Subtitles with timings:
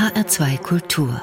[0.00, 1.20] HR2 Kultur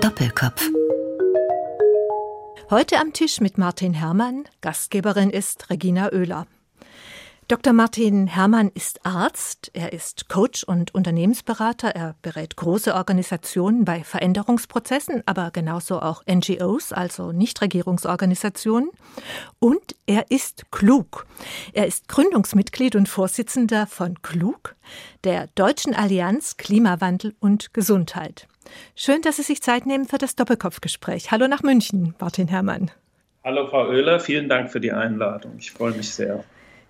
[0.00, 0.70] Doppelkopf
[2.70, 6.46] Heute am Tisch mit Martin Herrmann, Gastgeberin ist Regina Oehler.
[7.48, 7.72] Dr.
[7.72, 15.22] Martin Herrmann ist Arzt, er ist Coach und Unternehmensberater, er berät große Organisationen bei Veränderungsprozessen,
[15.26, 18.90] aber genauso auch NGOs, also Nichtregierungsorganisationen.
[19.58, 21.26] Und er ist klug.
[21.72, 24.76] Er ist Gründungsmitglied und Vorsitzender von Klug,
[25.24, 28.46] der Deutschen Allianz Klimawandel und Gesundheit.
[28.94, 31.32] Schön, dass Sie sich Zeit nehmen für das Doppelkopfgespräch.
[31.32, 32.92] Hallo nach München, Martin Herrmann.
[33.44, 35.56] Hallo Frau Oehler, vielen Dank für die Einladung.
[35.58, 36.44] Ich freue mich sehr.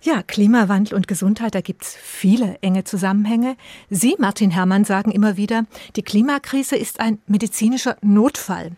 [0.05, 3.55] Ja, Klimawandel und Gesundheit, da gibt's viele enge Zusammenhänge.
[3.89, 5.63] Sie, Martin Herrmann, sagen immer wieder,
[5.95, 8.73] die Klimakrise ist ein medizinischer Notfall.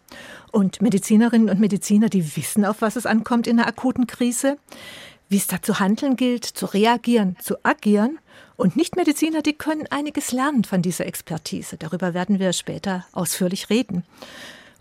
[0.52, 4.60] Und Medizinerinnen und Mediziner, die wissen, auf was es ankommt in einer akuten Krise,
[5.28, 8.20] wie es da zu handeln gilt, zu reagieren, zu agieren.
[8.56, 11.78] Und Nichtmediziner, die können einiges lernen von dieser Expertise.
[11.78, 14.04] Darüber werden wir später ausführlich reden.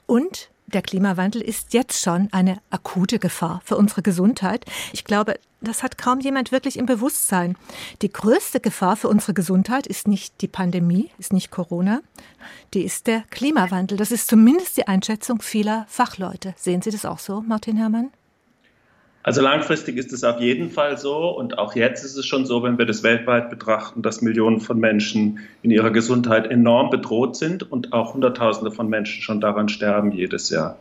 [0.04, 4.66] Und der Klimawandel ist jetzt schon eine akute Gefahr für unsere Gesundheit.
[4.92, 7.56] Ich glaube, das hat kaum jemand wirklich im Bewusstsein.
[8.02, 12.00] Die größte Gefahr für unsere Gesundheit ist nicht die Pandemie, ist nicht Corona,
[12.74, 13.98] die ist der Klimawandel.
[13.98, 16.54] Das ist zumindest die Einschätzung vieler Fachleute.
[16.56, 18.10] Sehen Sie das auch so, Martin Herrmann?
[19.24, 22.62] Also langfristig ist es auf jeden Fall so und auch jetzt ist es schon so,
[22.62, 27.62] wenn wir das weltweit betrachten, dass Millionen von Menschen in ihrer Gesundheit enorm bedroht sind
[27.72, 30.76] und auch Hunderttausende von Menschen schon daran sterben jedes Jahr.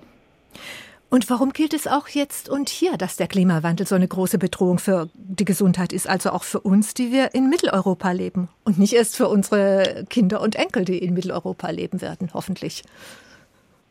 [1.14, 4.80] Und warum gilt es auch jetzt und hier, dass der Klimawandel so eine große Bedrohung
[4.80, 8.94] für die Gesundheit ist, also auch für uns, die wir in Mitteleuropa leben und nicht
[8.94, 12.81] erst für unsere Kinder und Enkel, die in Mitteleuropa leben werden, hoffentlich?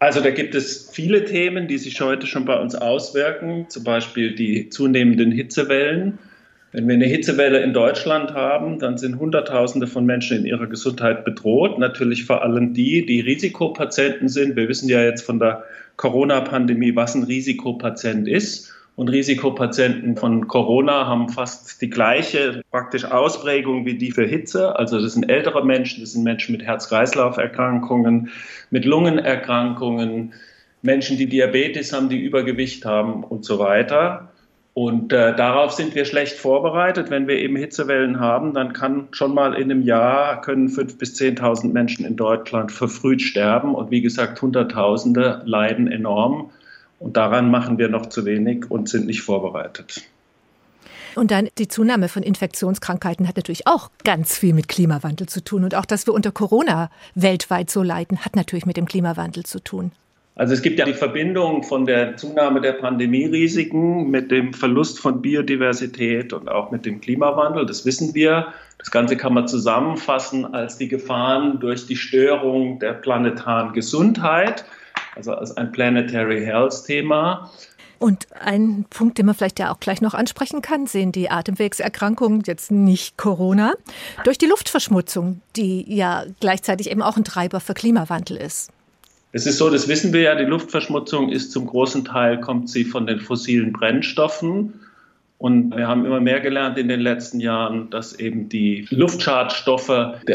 [0.00, 4.34] Also da gibt es viele Themen, die sich heute schon bei uns auswirken, zum Beispiel
[4.34, 6.18] die zunehmenden Hitzewellen.
[6.72, 11.24] Wenn wir eine Hitzewelle in Deutschland haben, dann sind Hunderttausende von Menschen in ihrer Gesundheit
[11.24, 11.78] bedroht.
[11.78, 14.56] Natürlich vor allem die, die Risikopatienten sind.
[14.56, 15.62] Wir wissen ja jetzt von der
[15.96, 18.72] Corona-Pandemie, was ein Risikopatient ist.
[18.94, 24.78] Und Risikopatienten von Corona haben fast die gleiche praktisch Ausprägung wie die für Hitze.
[24.78, 28.30] Also das sind ältere Menschen, das sind Menschen mit Herz-Kreislauf-Erkrankungen,
[28.70, 30.34] mit Lungenerkrankungen,
[30.82, 34.31] Menschen, die Diabetes haben, die Übergewicht haben und so weiter.
[34.74, 37.10] Und äh, darauf sind wir schlecht vorbereitet.
[37.10, 41.14] Wenn wir eben Hitzewellen haben, dann kann schon mal in einem Jahr können 5.000 bis
[41.20, 43.74] 10.000 Menschen in Deutschland verfrüht sterben.
[43.74, 46.50] Und wie gesagt, Hunderttausende leiden enorm.
[46.98, 50.02] Und daran machen wir noch zu wenig und sind nicht vorbereitet.
[51.14, 55.64] Und dann die Zunahme von Infektionskrankheiten hat natürlich auch ganz viel mit Klimawandel zu tun.
[55.64, 59.62] Und auch, dass wir unter Corona weltweit so leiden, hat natürlich mit dem Klimawandel zu
[59.62, 59.92] tun.
[60.34, 65.20] Also es gibt ja die Verbindung von der Zunahme der Pandemierisiken mit dem Verlust von
[65.20, 67.66] Biodiversität und auch mit dem Klimawandel.
[67.66, 68.48] Das wissen wir.
[68.78, 74.64] Das Ganze kann man zusammenfassen als die Gefahren durch die Störung der planetaren Gesundheit
[75.16, 77.50] also als ein Planetary Health Thema.
[77.98, 82.42] Und ein Punkt, den man vielleicht ja auch gleich noch ansprechen kann, sehen die Atemwegserkrankungen,
[82.46, 83.74] jetzt nicht Corona,
[84.24, 88.72] durch die Luftverschmutzung, die ja gleichzeitig eben auch ein Treiber für Klimawandel ist.
[89.34, 92.84] Es ist so, das wissen wir ja, die Luftverschmutzung ist zum großen Teil, kommt sie
[92.84, 94.74] von den fossilen Brennstoffen.
[95.38, 99.90] Und wir haben immer mehr gelernt in den letzten Jahren, dass eben die Luftschadstoffe,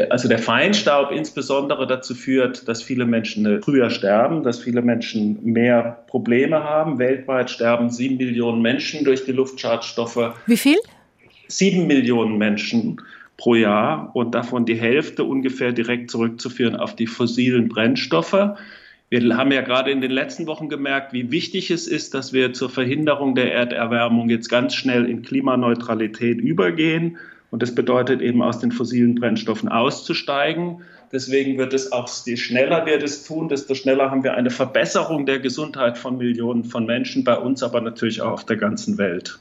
[0.09, 6.03] also der Feinstaub insbesondere dazu führt, dass viele Menschen früher sterben, dass viele Menschen mehr
[6.07, 7.00] Probleme haben.
[7.00, 10.34] Weltweit sterben sieben Millionen Menschen durch die Luftschadstoffe.
[10.46, 10.78] Wie viel?
[11.47, 13.00] Sieben Millionen Menschen
[13.38, 18.57] pro Jahr und davon die Hälfte ungefähr direkt zurückzuführen auf die fossilen Brennstoffe.
[19.09, 22.51] Wir haben ja gerade in den letzten Wochen gemerkt, wie wichtig es ist, dass wir
[22.51, 27.18] zur Verhinderung der Erderwärmung jetzt ganz schnell in Klimaneutralität übergehen.
[27.50, 30.81] Und das bedeutet eben aus den fossilen Brennstoffen auszusteigen.
[31.13, 35.25] Deswegen wird es auch, je schneller wir das tun, desto schneller haben wir eine Verbesserung
[35.25, 39.39] der Gesundheit von Millionen von Menschen bei uns, aber natürlich auch auf der ganzen Welt.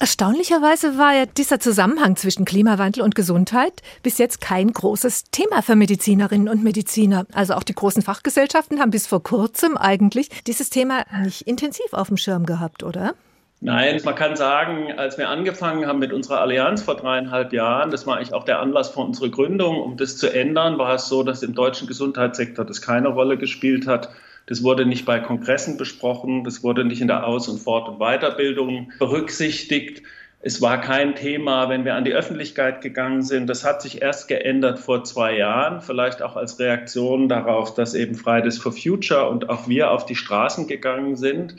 [0.00, 5.76] Erstaunlicherweise war ja dieser Zusammenhang zwischen Klimawandel und Gesundheit bis jetzt kein großes Thema für
[5.76, 7.26] Medizinerinnen und Mediziner.
[7.32, 12.08] Also auch die großen Fachgesellschaften haben bis vor kurzem eigentlich dieses Thema nicht intensiv auf
[12.08, 13.14] dem Schirm gehabt, oder?
[13.60, 18.06] Nein, man kann sagen, als wir angefangen haben mit unserer Allianz vor dreieinhalb Jahren, das
[18.06, 21.22] war eigentlich auch der Anlass für unsere Gründung, um das zu ändern, war es so,
[21.22, 24.10] dass im deutschen Gesundheitssektor das keine Rolle gespielt hat.
[24.46, 27.98] Das wurde nicht bei Kongressen besprochen, das wurde nicht in der Aus- und Fort- und
[27.98, 30.02] Weiterbildung berücksichtigt.
[30.40, 33.46] Es war kein Thema, wenn wir an die Öffentlichkeit gegangen sind.
[33.46, 38.14] Das hat sich erst geändert vor zwei Jahren, vielleicht auch als Reaktion darauf, dass eben
[38.14, 41.56] Fridays for Future und auch wir auf die Straßen gegangen sind.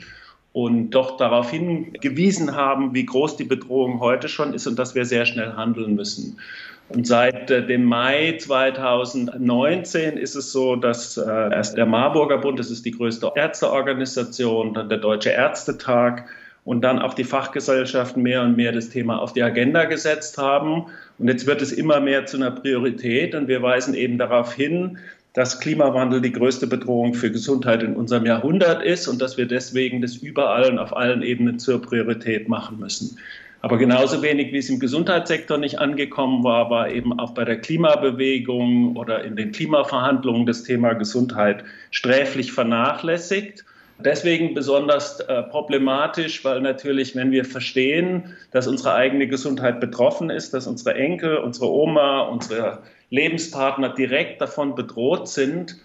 [0.56, 5.04] und doch darauf hingewiesen haben, wie groß die Bedrohung heute schon ist und dass wir
[5.04, 6.38] sehr schnell handeln müssen.
[6.88, 12.58] Und seit äh, dem Mai 2019 ist es so, dass äh, erst der Marburger Bund,
[12.58, 16.26] das ist die größte Ärzteorganisation, dann der Deutsche Ärztetag
[16.64, 20.86] und dann auch die Fachgesellschaften mehr und mehr das Thema auf die Agenda gesetzt haben.
[21.18, 24.98] Und jetzt wird es immer mehr zu einer Priorität und wir weisen eben darauf hin,
[25.32, 30.00] dass Klimawandel die größte Bedrohung für Gesundheit in unserem Jahrhundert ist und dass wir deswegen
[30.00, 33.18] das überall und auf allen Ebenen zur Priorität machen müssen.
[33.66, 37.60] Aber genauso wenig, wie es im Gesundheitssektor nicht angekommen war, war eben auch bei der
[37.60, 43.64] Klimabewegung oder in den Klimaverhandlungen das Thema Gesundheit sträflich vernachlässigt.
[43.98, 50.54] Deswegen besonders äh, problematisch, weil natürlich, wenn wir verstehen, dass unsere eigene Gesundheit betroffen ist,
[50.54, 55.76] dass unsere Enkel, unsere Oma, unsere Lebenspartner direkt davon bedroht sind,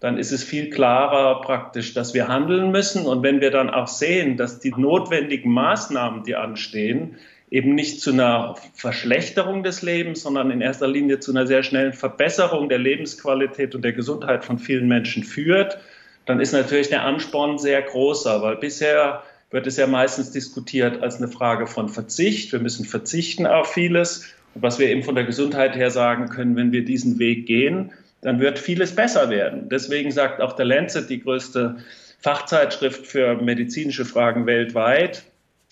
[0.00, 3.06] dann ist es viel klarer praktisch, dass wir handeln müssen.
[3.06, 7.16] Und wenn wir dann auch sehen, dass die notwendigen Maßnahmen, die anstehen,
[7.50, 11.94] eben nicht zu einer Verschlechterung des Lebens, sondern in erster Linie zu einer sehr schnellen
[11.94, 15.78] Verbesserung der Lebensqualität und der Gesundheit von vielen Menschen führt,
[16.26, 21.16] dann ist natürlich der Ansporn sehr großer, weil bisher wird es ja meistens diskutiert als
[21.16, 22.52] eine Frage von Verzicht.
[22.52, 24.26] Wir müssen verzichten auf vieles.
[24.54, 27.92] Und was wir eben von der Gesundheit her sagen können, wenn wir diesen Weg gehen,
[28.20, 29.68] dann wird vieles besser werden.
[29.68, 31.76] Deswegen sagt auch der Lancet, die größte
[32.20, 35.22] Fachzeitschrift für medizinische Fragen weltweit,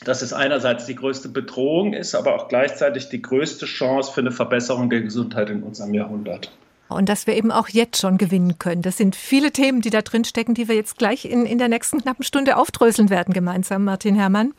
[0.05, 4.31] dass es einerseits die größte Bedrohung ist, aber auch gleichzeitig die größte Chance für eine
[4.31, 6.53] Verbesserung der Gesundheit in unserem Jahrhundert.
[6.89, 8.83] Und dass wir eben auch jetzt schon gewinnen können.
[8.83, 11.69] Das sind viele Themen, die da drin stecken, die wir jetzt gleich in, in der
[11.69, 14.55] nächsten knappen Stunde aufdröseln werden, gemeinsam, Martin Herrmann.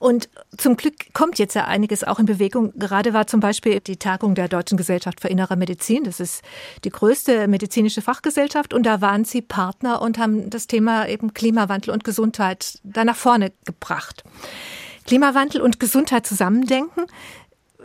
[0.00, 2.72] Und zum Glück kommt jetzt ja einiges auch in Bewegung.
[2.74, 6.04] Gerade war zum Beispiel die Tagung der Deutschen Gesellschaft für Innere Medizin.
[6.04, 6.42] Das ist
[6.84, 8.72] die größte medizinische Fachgesellschaft.
[8.72, 13.14] Und da waren Sie Partner und haben das Thema eben Klimawandel und Gesundheit da nach
[13.14, 14.24] vorne gebracht.
[15.06, 17.04] Klimawandel und Gesundheit zusammendenken,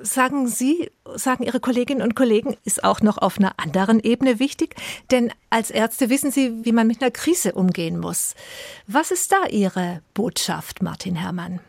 [0.02, 4.76] sagen Sie, sagen Ihre Kolleginnen und Kollegen, ist auch noch auf einer anderen Ebene wichtig.
[5.12, 8.36] Denn als Ärzte wissen Sie, wie man mit einer Krise umgehen muss.
[8.88, 11.60] Was ist da Ihre Botschaft, Martin Herrmann?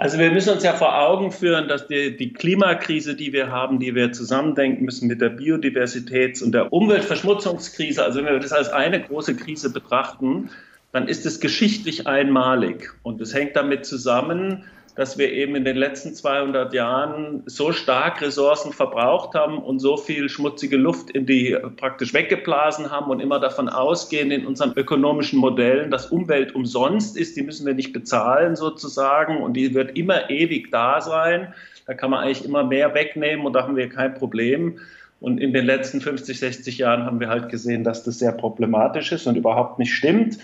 [0.00, 3.80] Also wir müssen uns ja vor Augen führen, dass die, die Klimakrise, die wir haben,
[3.80, 8.68] die wir zusammendenken müssen mit der Biodiversitäts- und der Umweltverschmutzungskrise, also wenn wir das als
[8.68, 10.50] eine große Krise betrachten,
[10.92, 12.94] dann ist es geschichtlich einmalig.
[13.02, 14.64] Und es hängt damit zusammen,
[14.98, 19.96] dass wir eben in den letzten 200 Jahren so stark Ressourcen verbraucht haben und so
[19.96, 25.38] viel schmutzige Luft in die praktisch weggeblasen haben und immer davon ausgehen in unseren ökonomischen
[25.38, 30.30] Modellen, dass Umwelt umsonst ist, die müssen wir nicht bezahlen sozusagen und die wird immer
[30.30, 31.54] ewig da sein.
[31.86, 34.80] Da kann man eigentlich immer mehr wegnehmen und da haben wir kein Problem.
[35.20, 39.12] Und in den letzten 50, 60 Jahren haben wir halt gesehen, dass das sehr problematisch
[39.12, 40.38] ist und überhaupt nicht stimmt.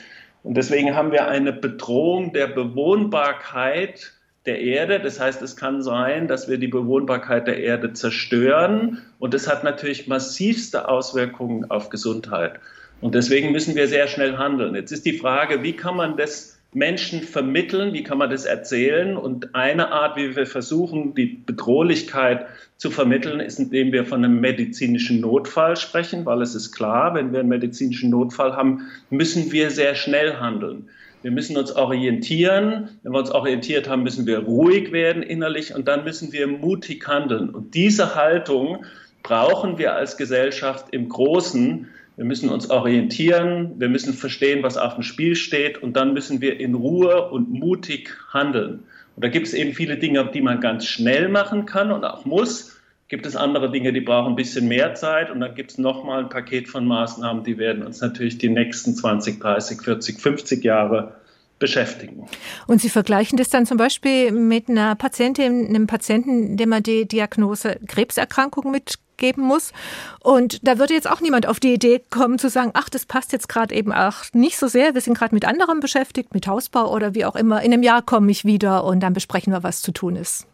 [0.45, 4.14] Und deswegen haben wir eine Bedrohung der Bewohnbarkeit
[4.47, 5.01] der Erde.
[5.01, 9.03] Das heißt, es kann sein, dass wir die Bewohnbarkeit der Erde zerstören.
[9.19, 12.61] Und das hat natürlich massivste Auswirkungen auf Gesundheit.
[13.01, 14.75] Und deswegen müssen wir sehr schnell handeln.
[14.75, 19.17] Jetzt ist die Frage, wie kann man das Menschen vermitteln, wie kann man das erzählen?
[19.17, 22.47] Und eine Art, wie wir versuchen, die Bedrohlichkeit
[22.79, 27.33] zu vermitteln, ist, indem wir von einem medizinischen Notfall sprechen, weil es ist klar, wenn
[27.33, 30.89] wir einen medizinischen Notfall haben, müssen wir sehr schnell handeln.
[31.25, 32.91] Wir müssen uns orientieren.
[33.03, 37.09] Wenn wir uns orientiert haben, müssen wir ruhig werden innerlich und dann müssen wir mutig
[37.09, 37.49] handeln.
[37.49, 38.85] Und diese Haltung
[39.23, 41.89] brauchen wir als Gesellschaft im Großen.
[42.17, 46.43] Wir müssen uns orientieren, wir müssen verstehen, was auf dem Spiel steht und dann müssen
[46.43, 48.81] wir in Ruhe und mutig handeln.
[49.17, 52.27] Und da gibt es eben viele Dinge, die man ganz schnell machen kann und auch
[52.27, 52.74] muss.
[53.09, 56.21] Gibt es andere Dinge, die brauchen ein bisschen mehr Zeit und dann gibt es nochmal
[56.21, 61.15] ein Paket von Maßnahmen, die werden uns natürlich die nächsten 20, 30, 40, 50 Jahre
[61.59, 62.27] beschäftigen.
[62.67, 67.07] Und Sie vergleichen das dann zum Beispiel mit einer Patientin, einem Patienten, dem man die
[67.07, 69.73] Diagnose Krebserkrankung mitgeben muss.
[70.21, 73.33] Und da würde jetzt auch niemand auf die Idee kommen zu sagen, ach, das passt
[73.33, 74.95] jetzt gerade eben auch nicht so sehr.
[74.95, 77.63] Wir sind gerade mit anderem beschäftigt, mit Hausbau oder wie auch immer.
[77.63, 80.47] In einem Jahr komme ich wieder und dann besprechen wir, was zu tun ist.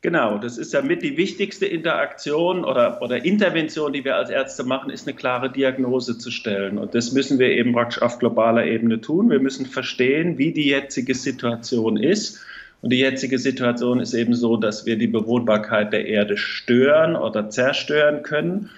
[0.00, 4.62] Genau, das ist ja mit die wichtigste Interaktion oder, oder Intervention, die wir als Ärzte
[4.62, 6.78] machen, ist eine klare Diagnose zu stellen.
[6.78, 9.28] Und das müssen wir eben praktisch auf globaler Ebene tun.
[9.28, 12.40] Wir müssen verstehen, wie die jetzige Situation ist.
[12.80, 17.50] Und die jetzige Situation ist eben so, dass wir die Bewohnbarkeit der Erde stören oder
[17.50, 18.70] zerstören können.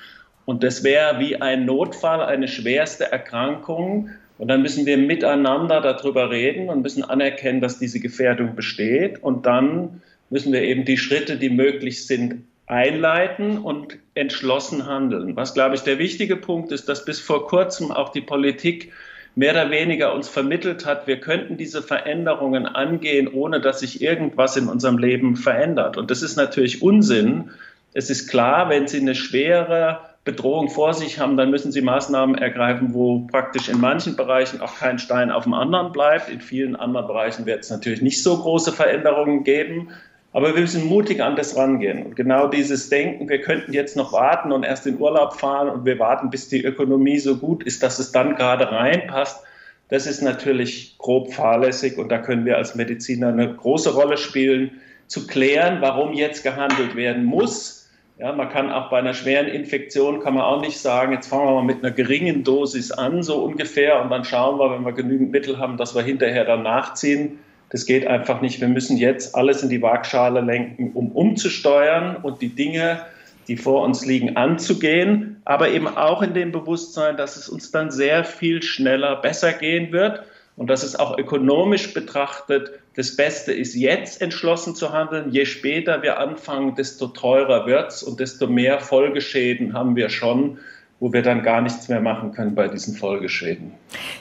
[0.47, 4.09] Und das wäre wie ein Notfall, eine schwerste Erkrankung.
[4.39, 9.23] Und dann müssen wir miteinander darüber reden und müssen anerkennen, dass diese Gefährdung besteht.
[9.23, 10.01] Und dann
[10.31, 15.35] müssen wir eben die Schritte, die möglich sind, einleiten und entschlossen handeln.
[15.37, 18.93] Was, glaube ich, der wichtige Punkt ist, dass bis vor kurzem auch die Politik
[19.35, 24.57] mehr oder weniger uns vermittelt hat, wir könnten diese Veränderungen angehen, ohne dass sich irgendwas
[24.57, 25.97] in unserem Leben verändert.
[25.97, 27.51] Und das ist natürlich Unsinn.
[27.93, 32.37] Es ist klar, wenn Sie eine schwere Bedrohung vor sich haben, dann müssen Sie Maßnahmen
[32.37, 36.29] ergreifen, wo praktisch in manchen Bereichen auch kein Stein auf dem anderen bleibt.
[36.29, 39.89] In vielen anderen Bereichen wird es natürlich nicht so große Veränderungen geben.
[40.33, 42.07] Aber wir müssen mutig an das rangehen.
[42.07, 45.85] Und genau dieses Denken, wir könnten jetzt noch warten und erst in Urlaub fahren und
[45.85, 49.45] wir warten, bis die Ökonomie so gut ist, dass es dann gerade reinpasst,
[49.89, 54.81] das ist natürlich grob fahrlässig und da können wir als Mediziner eine große Rolle spielen,
[55.09, 57.91] zu klären, warum jetzt gehandelt werden muss.
[58.17, 61.47] Ja, man kann auch bei einer schweren Infektion, kann man auch nicht sagen, jetzt fangen
[61.47, 64.93] wir mal mit einer geringen Dosis an, so ungefähr, und dann schauen wir, wenn wir
[64.93, 68.61] genügend Mittel haben, dass wir hinterher dann nachziehen das geht einfach nicht.
[68.61, 73.01] Wir müssen jetzt alles in die Waagschale lenken, um umzusteuern und die Dinge,
[73.49, 77.91] die vor uns liegen, anzugehen, aber eben auch in dem Bewusstsein, dass es uns dann
[77.91, 80.23] sehr viel schneller besser gehen wird
[80.57, 85.31] und dass es auch ökonomisch betrachtet das Beste ist, jetzt entschlossen zu handeln.
[85.31, 90.59] Je später wir anfangen, desto teurer wird es und desto mehr Folgeschäden haben wir schon
[91.01, 93.73] wo wir dann gar nichts mehr machen können bei diesen Folgeschäden.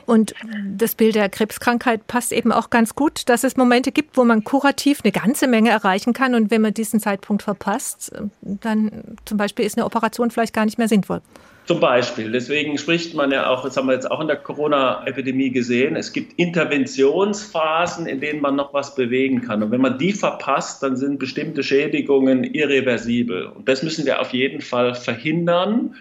[0.06, 0.34] Und
[0.78, 4.46] das Bild der Krebskrankheit passt eben auch ganz gut, dass es Momente gibt, wo man
[4.46, 6.34] kurativ eine ganze Menge erreichen kann.
[6.36, 10.78] Und wenn man diesen Zeitpunkt verpasst, dann zum Beispiel ist eine Operation vielleicht gar nicht
[10.78, 11.22] mehr sinnvoll.
[11.66, 12.32] Zum Beispiel.
[12.32, 16.14] Deswegen spricht man ja auch, das haben wir jetzt auch in der Corona-Epidemie gesehen, es
[16.14, 19.62] gibt Interventionsphasen, in denen man noch was bewegen kann.
[19.62, 23.48] Und wenn man die verpasst, dann sind bestimmte Schädigungen irreversibel.
[23.48, 25.96] Und das müssen wir auf jeden Fall verhindern.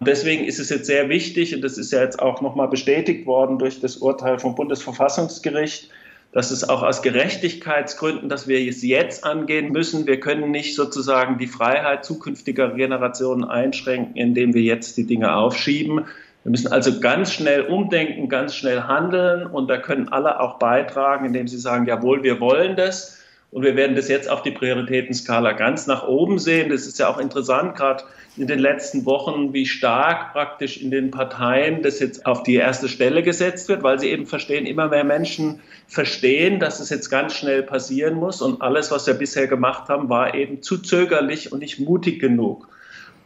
[0.00, 3.58] Deswegen ist es jetzt sehr wichtig, und das ist ja jetzt auch nochmal bestätigt worden
[3.58, 5.90] durch das Urteil vom Bundesverfassungsgericht,
[6.32, 10.06] dass es auch aus Gerechtigkeitsgründen, dass wir es jetzt angehen müssen.
[10.06, 16.04] Wir können nicht sozusagen die Freiheit zukünftiger Generationen einschränken, indem wir jetzt die Dinge aufschieben.
[16.44, 21.24] Wir müssen also ganz schnell umdenken, ganz schnell handeln und da können alle auch beitragen,
[21.24, 23.18] indem sie sagen, jawohl, wir wollen das.
[23.52, 26.68] Und wir werden das jetzt auf die Prioritätenskala ganz nach oben sehen.
[26.68, 28.04] Das ist ja auch interessant, gerade
[28.36, 32.88] in den letzten Wochen, wie stark praktisch in den Parteien das jetzt auf die erste
[32.88, 37.34] Stelle gesetzt wird, weil sie eben verstehen, immer mehr Menschen verstehen, dass es jetzt ganz
[37.34, 38.42] schnell passieren muss.
[38.42, 42.68] Und alles, was wir bisher gemacht haben, war eben zu zögerlich und nicht mutig genug.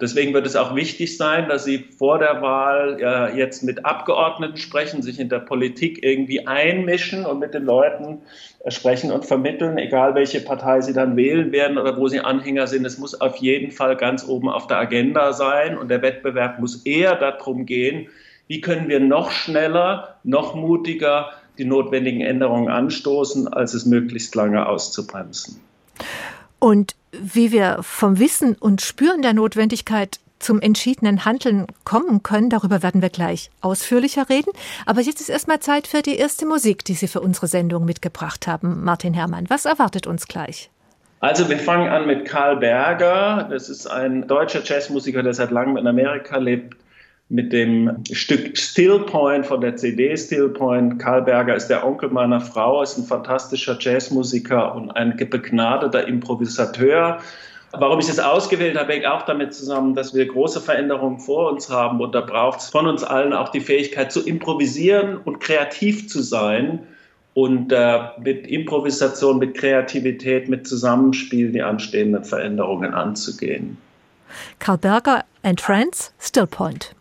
[0.01, 4.57] Deswegen wird es auch wichtig sein, dass Sie vor der Wahl ja, jetzt mit Abgeordneten
[4.57, 8.23] sprechen, sich in der Politik irgendwie einmischen und mit den Leuten
[8.65, 12.67] äh, sprechen und vermitteln, egal welche Partei Sie dann wählen werden oder wo Sie Anhänger
[12.67, 12.85] sind.
[12.87, 16.87] Es muss auf jeden Fall ganz oben auf der Agenda sein und der Wettbewerb muss
[16.87, 18.09] eher darum gehen,
[18.47, 24.67] wie können wir noch schneller, noch mutiger die notwendigen Änderungen anstoßen, als es möglichst lange
[24.67, 25.61] auszubremsen.
[26.59, 32.83] Und wie wir vom Wissen und Spüren der Notwendigkeit zum entschiedenen Handeln kommen können, darüber
[32.83, 34.51] werden wir gleich ausführlicher reden.
[34.87, 38.47] Aber jetzt ist erstmal Zeit für die erste Musik, die Sie für unsere Sendung mitgebracht
[38.47, 38.83] haben.
[38.83, 40.71] Martin Herrmann, was erwartet uns gleich?
[41.21, 43.47] Also wir fangen an mit Karl Berger.
[43.51, 46.77] Das ist ein deutscher Jazzmusiker, der seit langem in Amerika lebt
[47.31, 50.99] mit dem Stück Still Point von der CD Still Point.
[50.99, 57.21] Karl Berger ist der Onkel meiner Frau, ist ein fantastischer Jazzmusiker und ein begnadeter Improvisateur.
[57.73, 61.71] Warum ich das ausgewählt habe, hängt auch damit zusammen, dass wir große Veränderungen vor uns
[61.71, 66.09] haben und da braucht es von uns allen auch die Fähigkeit zu improvisieren und kreativ
[66.09, 66.81] zu sein
[67.35, 73.79] und äh, mit Improvisation, mit Kreativität, mit Zusammenspiel die anstehenden Veränderungen anzugehen.
[74.59, 76.97] Karl Berger and Friends, Still Point.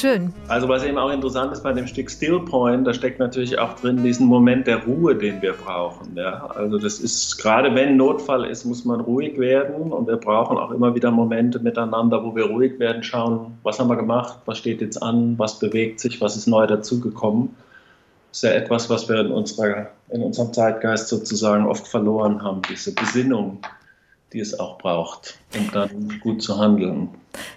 [0.00, 0.32] Schön.
[0.46, 3.74] Also was eben auch interessant ist bei dem Stück Still Point, da steckt natürlich auch
[3.74, 6.14] drin diesen Moment der Ruhe, den wir brauchen.
[6.16, 6.46] Ja?
[6.54, 10.70] Also das ist, gerade wenn Notfall ist, muss man ruhig werden und wir brauchen auch
[10.70, 14.80] immer wieder Momente miteinander, wo wir ruhig werden, schauen, was haben wir gemacht, was steht
[14.80, 17.56] jetzt an, was bewegt sich, was ist neu dazugekommen.
[18.30, 22.62] Das ist ja etwas, was wir in, unserer, in unserem Zeitgeist sozusagen oft verloren haben,
[22.70, 23.58] diese Besinnung
[24.32, 27.08] die es auch braucht, um dann gut zu handeln.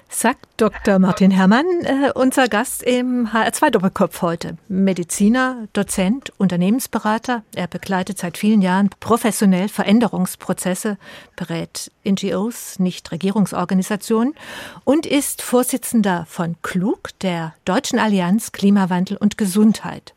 [0.09, 0.99] Sagt Dr.
[0.99, 4.57] Martin Herrmann, äh, unser Gast im HR2 Doppelkopf heute.
[4.67, 7.43] Mediziner, Dozent, Unternehmensberater.
[7.55, 10.97] Er begleitet seit vielen Jahren professionell Veränderungsprozesse,
[11.35, 14.35] berät NGOs, Nichtregierungsorganisationen
[14.83, 20.13] und ist Vorsitzender von KLUG, der Deutschen Allianz Klimawandel und Gesundheit.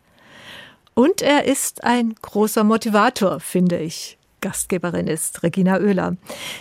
[0.95, 4.19] Und er ist ein großer Motivator, finde ich.
[4.45, 6.19] Gastgeberin ist, Regina Oehler.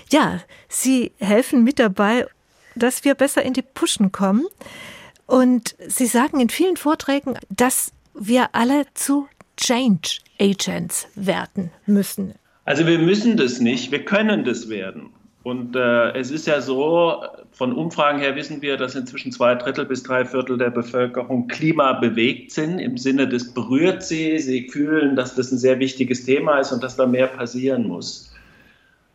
[0.10, 2.26] Ja, Sie helfen mit dabei,
[2.76, 4.46] dass wir besser in die Puschen kommen.
[5.26, 12.36] Und Sie sagen in vielen Vorträgen, dass wir alle zu Change Agents werden müssen.
[12.64, 15.10] Also wir müssen das nicht, wir können das werden.
[15.44, 19.86] Und äh, es ist ja so, von Umfragen her wissen wir, dass inzwischen zwei Drittel
[19.86, 25.36] bis drei Viertel der Bevölkerung klimabewegt sind, im Sinne des berührt sie, sie fühlen, dass
[25.36, 28.34] das ein sehr wichtiges Thema ist und dass da mehr passieren muss.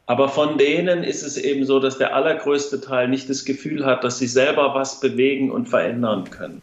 [0.05, 4.05] Aber von denen ist es eben so, dass der allergrößte Teil nicht das Gefühl hat,
[4.05, 6.61] dass sie selber was bewegen und verändern können.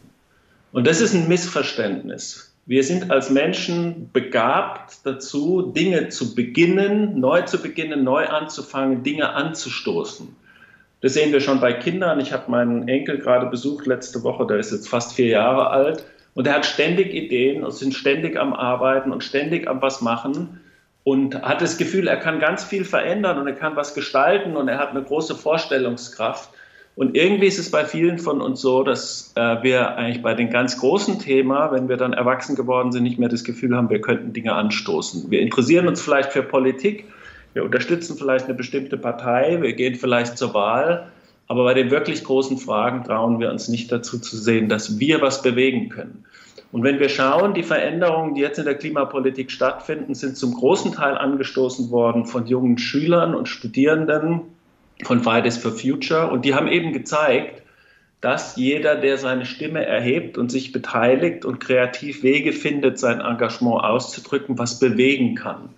[0.73, 2.54] Und das ist ein Missverständnis.
[2.67, 9.30] Wir sind als Menschen begabt dazu, Dinge zu beginnen, neu zu beginnen, neu anzufangen, Dinge
[9.34, 10.36] anzustoßen.
[11.01, 12.19] Das sehen wir schon bei Kindern.
[12.19, 16.04] Ich habe meinen Enkel gerade besucht letzte Woche, der ist jetzt fast vier Jahre alt
[16.34, 20.60] und er hat ständig Ideen und sind ständig am Arbeiten und ständig am was machen
[21.04, 24.67] und hat das Gefühl, er kann ganz viel verändern und er kann was gestalten und
[24.67, 26.49] er hat eine große Vorstellungskraft.
[26.95, 30.49] Und irgendwie ist es bei vielen von uns so, dass äh, wir eigentlich bei den
[30.49, 33.99] ganz großen Themen, wenn wir dann erwachsen geworden sind, nicht mehr das Gefühl haben, wir
[33.99, 35.29] könnten Dinge anstoßen.
[35.29, 37.05] Wir interessieren uns vielleicht für Politik,
[37.53, 41.08] wir unterstützen vielleicht eine bestimmte Partei, wir gehen vielleicht zur Wahl,
[41.47, 45.21] aber bei den wirklich großen Fragen trauen wir uns nicht dazu zu sehen, dass wir
[45.21, 46.23] was bewegen können.
[46.71, 50.93] Und wenn wir schauen, die Veränderungen, die jetzt in der Klimapolitik stattfinden, sind zum großen
[50.93, 54.41] Teil angestoßen worden von jungen Schülern und Studierenden,
[55.03, 56.29] von Fridays for Future.
[56.29, 57.62] Und die haben eben gezeigt,
[58.21, 63.84] dass jeder, der seine Stimme erhebt und sich beteiligt und kreativ Wege findet, sein Engagement
[63.84, 65.69] auszudrücken, was bewegen kann.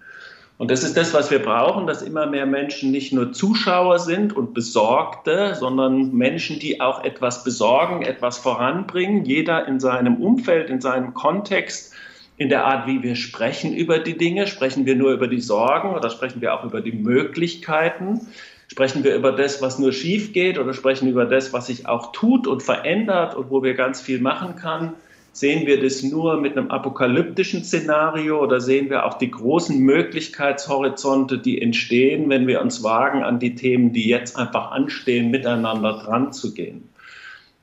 [0.57, 4.35] Und das ist das, was wir brauchen, dass immer mehr Menschen nicht nur Zuschauer sind
[4.35, 10.81] und Besorgte, sondern Menschen, die auch etwas besorgen, etwas voranbringen, jeder in seinem Umfeld, in
[10.81, 11.93] seinem Kontext,
[12.37, 14.47] in der Art, wie wir sprechen über die Dinge.
[14.47, 18.27] Sprechen wir nur über die Sorgen oder sprechen wir auch über die Möglichkeiten?
[18.67, 21.87] Sprechen wir über das, was nur schief geht oder sprechen wir über das, was sich
[21.87, 24.93] auch tut und verändert und wo wir ganz viel machen kann?
[25.31, 31.37] Sehen wir das nur mit einem apokalyptischen Szenario oder sehen wir auch die großen Möglichkeitshorizonte,
[31.37, 36.33] die entstehen, wenn wir uns wagen, an die Themen, die jetzt einfach anstehen, miteinander dran
[36.33, 36.89] zu gehen?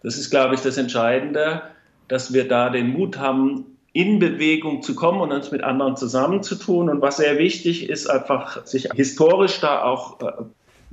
[0.05, 1.63] Das ist, glaube ich, das Entscheidende,
[2.09, 6.91] dass wir da den Mut haben, in Bewegung zu kommen und uns mit anderen zusammenzutun.
[6.91, 10.33] Und was sehr wichtig ist, einfach sich historisch da auch äh,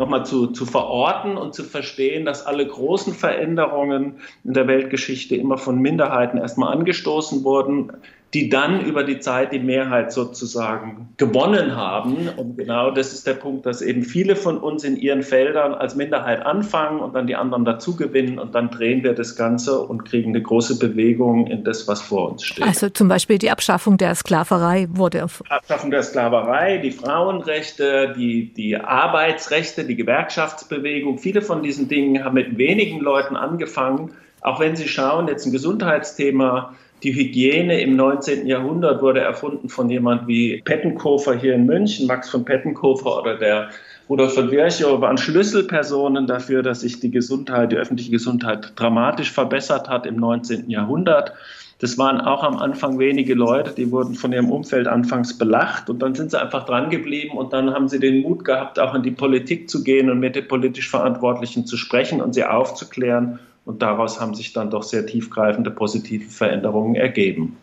[0.02, 5.58] nochmal zu, zu verorten und zu verstehen, dass alle großen Veränderungen in der Weltgeschichte immer
[5.58, 7.94] von Minderheiten erstmal angestoßen wurden,
[8.34, 12.30] die dann über die Zeit die Mehrheit sozusagen gewonnen haben.
[12.38, 15.96] Und genau das ist der Punkt, dass eben viele von uns in ihren Feldern als
[15.96, 20.06] Minderheit anfangen und dann die anderen dazu gewinnen und dann drehen wir das Ganze und
[20.06, 22.66] kriegen eine große Bewegung in das, was vor uns steht.
[22.66, 25.28] Also zum Beispiel die Abschaffung der Sklaverei wurde.
[25.50, 32.36] Abschaffung der Sklaverei, die Frauenrechte, die, die Arbeitsrechte, die Gewerkschaftsbewegung, viele von diesen Dingen haben
[32.36, 34.12] mit wenigen Leuten angefangen.
[34.40, 38.46] Auch wenn Sie schauen, jetzt ein Gesundheitsthema, die Hygiene im 19.
[38.46, 43.70] Jahrhundert wurde erfunden von jemand wie Pettenkofer hier in München, Max von Pettenkofer oder der
[44.08, 49.88] Rudolf von Virchow waren Schlüsselpersonen dafür, dass sich die Gesundheit, die öffentliche Gesundheit dramatisch verbessert
[49.88, 50.70] hat im 19.
[50.70, 51.34] Jahrhundert.
[51.80, 56.00] Das waren auch am Anfang wenige Leute, die wurden von ihrem Umfeld anfangs belacht und
[56.00, 59.02] dann sind sie einfach dran geblieben und dann haben sie den Mut gehabt, auch in
[59.02, 63.82] die Politik zu gehen und mit den politisch Verantwortlichen zu sprechen und sie aufzuklären und
[63.82, 67.58] daraus haben sich dann doch sehr tiefgreifende positive Veränderungen ergeben.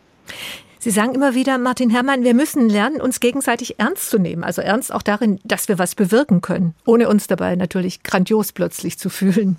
[0.81, 4.45] Sie sagen immer wieder, Martin Herrmann, wir müssen lernen, uns gegenseitig ernst zu nehmen.
[4.45, 8.97] Also ernst auch darin, dass wir was bewirken können, ohne uns dabei natürlich grandios plötzlich
[8.97, 9.57] zu fühlen.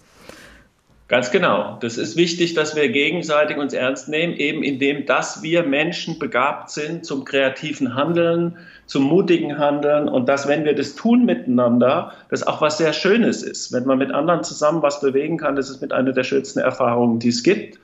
[1.10, 1.76] Ganz genau.
[1.80, 6.70] Das ist wichtig, dass wir gegenseitig uns ernst nehmen, eben indem, dass wir Menschen begabt
[6.70, 12.46] sind zum kreativen Handeln, zum mutigen Handeln und dass, wenn wir das tun miteinander, das
[12.46, 13.72] auch was sehr Schönes ist.
[13.72, 17.18] Wenn man mit anderen zusammen was bewegen kann, das ist mit einer der schönsten Erfahrungen,
[17.18, 17.80] die es gibt.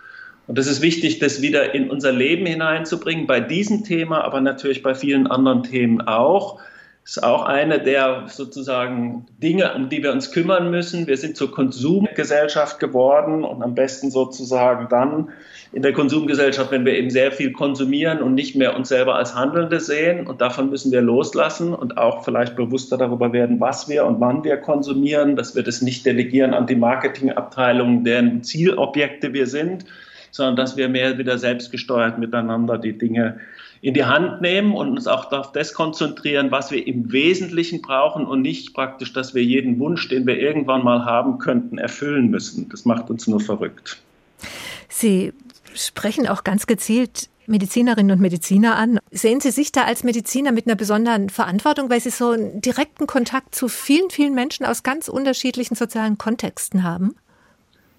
[0.47, 4.85] Und es ist wichtig, das wieder in unser Leben hineinzubringen, bei diesem Thema, aber natürlich
[4.85, 6.61] bei vielen anderen Themen auch.
[7.07, 11.07] Ist auch eine der sozusagen Dinge, um die wir uns kümmern müssen.
[11.07, 15.29] Wir sind zur Konsumgesellschaft geworden und am besten sozusagen dann
[15.73, 19.37] in der Konsumgesellschaft, wenn wir eben sehr viel konsumieren und nicht mehr uns selber als
[19.37, 20.27] Handelnde sehen.
[20.27, 24.43] Und davon müssen wir loslassen und auch vielleicht bewusster darüber werden, was wir und wann
[24.43, 29.85] wir konsumieren, dass wir das nicht delegieren an die Marketingabteilung, deren Zielobjekte wir sind,
[30.33, 33.39] sondern dass wir mehr wieder selbstgesteuert miteinander die Dinge
[33.81, 38.27] in die Hand nehmen und uns auch auf das konzentrieren, was wir im Wesentlichen brauchen
[38.27, 42.69] und nicht praktisch, dass wir jeden Wunsch, den wir irgendwann mal haben könnten, erfüllen müssen.
[42.69, 43.99] Das macht uns nur verrückt.
[44.89, 45.33] Sie
[45.75, 48.99] sprechen auch ganz gezielt Medizinerinnen und Mediziner an.
[49.11, 53.07] Sehen Sie sich da als Mediziner mit einer besonderen Verantwortung, weil Sie so einen direkten
[53.07, 57.15] Kontakt zu vielen, vielen Menschen aus ganz unterschiedlichen sozialen Kontexten haben?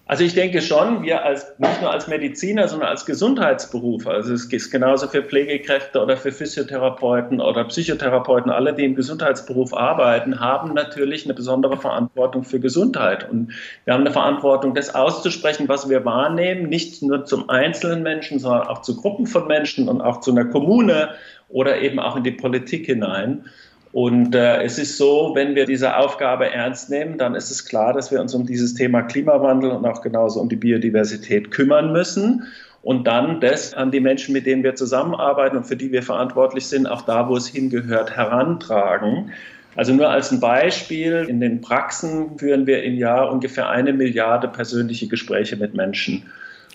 [0.10, 4.46] Also ich denke schon, wir als nicht nur als Mediziner, sondern als Gesundheitsberuf, also es
[4.46, 10.74] ist genauso für Pflegekräfte oder für Physiotherapeuten oder Psychotherapeuten, alle, die im Gesundheitsberuf arbeiten, haben
[10.74, 13.30] natürlich eine besondere Verantwortung für Gesundheit.
[13.30, 13.52] Und
[13.84, 18.68] wir haben eine Verantwortung, das auszusprechen, was wir wahrnehmen, nicht nur zum einzelnen Menschen, sondern
[18.68, 21.10] auch zu Gruppen von Menschen und auch zu einer Kommune
[21.50, 23.46] oder eben auch in die Politik hinein.
[23.94, 27.94] Und äh, es ist so, wenn wir diese Aufgabe ernst nehmen, dann ist es klar,
[27.94, 32.44] dass wir uns um dieses Thema Klimawandel und auch genauso um die Biodiversität kümmern müssen
[32.84, 36.68] und dann das an die Menschen, mit denen wir zusammenarbeiten und für die wir verantwortlich
[36.68, 39.32] sind, auch da, wo es hingehört, herantragen.
[39.76, 44.48] Also nur als ein Beispiel, in den Praxen führen wir im Jahr ungefähr eine Milliarde
[44.48, 46.24] persönliche Gespräche mit Menschen.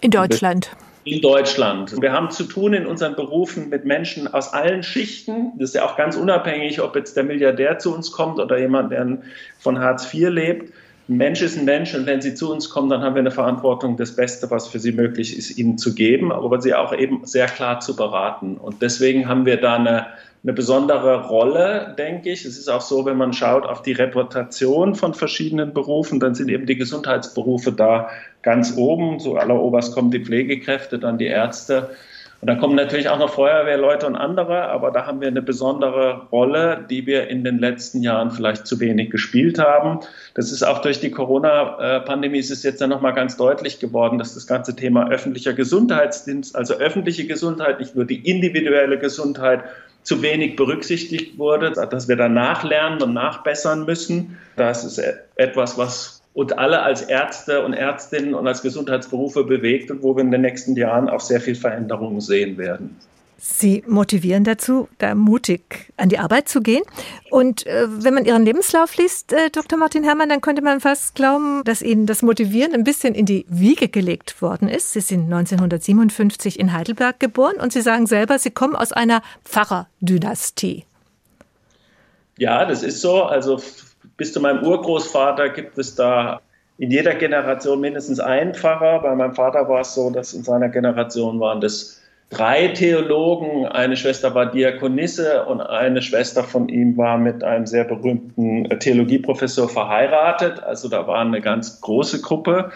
[0.01, 0.71] In Deutschland
[1.05, 2.01] in Deutschland.
[2.01, 5.53] Wir haben zu tun in unseren Berufen mit Menschen aus allen Schichten.
[5.59, 8.93] Das ist ja auch ganz unabhängig, ob jetzt der Milliardär zu uns kommt oder jemand,
[8.93, 9.19] der
[9.59, 10.73] von Hartz IV lebt.
[11.09, 13.33] Ein Mensch ist ein Mensch und wenn sie zu uns kommen, dann haben wir eine
[13.33, 17.27] Verantwortung, das Beste, was für sie möglich ist, ihnen zu geben, aber sie auch eben
[17.27, 18.57] sehr klar zu beraten.
[18.57, 20.07] Und deswegen haben wir da eine
[20.45, 22.45] eine besondere Rolle, denke ich.
[22.45, 26.49] Es ist auch so, wenn man schaut auf die Reputation von verschiedenen Berufen, dann sind
[26.49, 28.09] eben die Gesundheitsberufe da
[28.43, 29.21] ganz oben.
[29.21, 31.91] Zu alleroberst kommen die Pflegekräfte, dann die Ärzte.
[32.41, 36.27] Und dann kommen natürlich auch noch Feuerwehrleute und andere, aber da haben wir eine besondere
[36.33, 40.01] Rolle, die wir in den letzten Jahren vielleicht zu wenig gespielt haben.
[40.35, 44.35] Das ist auch durch die Corona-Pandemie ist es jetzt ja nochmal ganz deutlich geworden, dass
[44.35, 49.63] das ganze Thema öffentlicher Gesundheitsdienst, also öffentliche Gesundheit, nicht nur die individuelle Gesundheit,
[50.03, 54.39] zu wenig berücksichtigt wurde, dass wir da nachlernen und nachbessern müssen.
[54.57, 55.01] Das ist
[55.37, 60.23] etwas, was uns alle als Ärzte und Ärztinnen und als Gesundheitsberufe bewegt und wo wir
[60.23, 62.97] in den nächsten Jahren auch sehr viel Veränderungen sehen werden.
[63.45, 66.85] Sie motivieren dazu, da mutig an die Arbeit zu gehen.
[67.29, 69.81] Und äh, wenn man Ihren Lebenslauf liest, äh, Dr.
[69.81, 73.45] Martin Herrmann, dann könnte man fast glauben, dass Ihnen das Motivieren ein bisschen in die
[73.49, 74.93] Wiege gelegt worden ist.
[74.93, 80.85] Sie sind 1957 in Heidelberg geboren und Sie sagen selber, Sie kommen aus einer Pfarrerdynastie.
[82.39, 83.25] Ja, das ist so.
[83.25, 83.61] Also
[84.17, 86.41] bis zu meinem Urgroßvater gibt es da
[86.79, 89.03] in jeder Generation mindestens einen Pfarrer.
[89.03, 92.02] Bei meinem Vater war es so, dass in seiner Generation waren das
[92.33, 93.67] drei Theologen.
[93.67, 99.69] Eine Schwester war Diakonisse und eine Schwester von ihm war mit einem sehr berühmten Theologieprofessor
[99.69, 100.63] verheiratet.
[100.63, 102.73] Also da war eine ganz große Gruppe.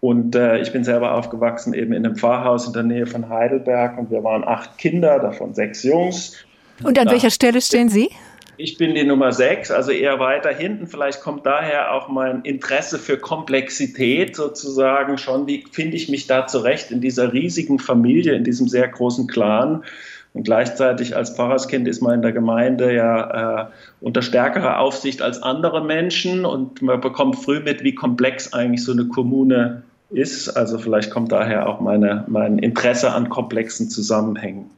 [0.00, 3.98] Und äh, ich bin selber aufgewachsen eben in einem Pfarrhaus in der Nähe von Heidelberg
[3.98, 6.36] und wir waren acht Kinder, davon sechs Jungs.
[6.82, 8.10] Und an welcher Stelle stehen Sie?
[8.58, 10.86] Ich bin die Nummer sechs, also eher weiter hinten.
[10.86, 15.46] Vielleicht kommt daher auch mein Interesse für Komplexität sozusagen schon.
[15.46, 19.84] Wie finde ich mich da zurecht in dieser riesigen Familie, in diesem sehr großen Clan?
[20.32, 23.66] Und gleichzeitig als Pfarrerskind ist man in der Gemeinde ja äh,
[24.00, 28.92] unter stärkerer Aufsicht als andere Menschen und man bekommt früh mit, wie komplex eigentlich so
[28.92, 30.50] eine Kommune ist.
[30.50, 34.70] Also vielleicht kommt daher auch meine, mein Interesse an komplexen Zusammenhängen.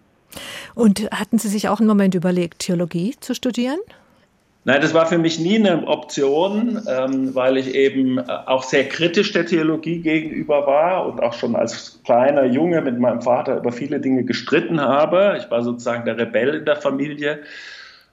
[0.74, 3.78] Und hatten Sie sich auch einen Moment überlegt, Theologie zu studieren?
[4.64, 8.86] Nein, das war für mich nie eine Option, ähm, weil ich eben äh, auch sehr
[8.86, 13.72] kritisch der Theologie gegenüber war und auch schon als kleiner Junge mit meinem Vater über
[13.72, 15.38] viele Dinge gestritten habe.
[15.38, 17.40] Ich war sozusagen der Rebell in der Familie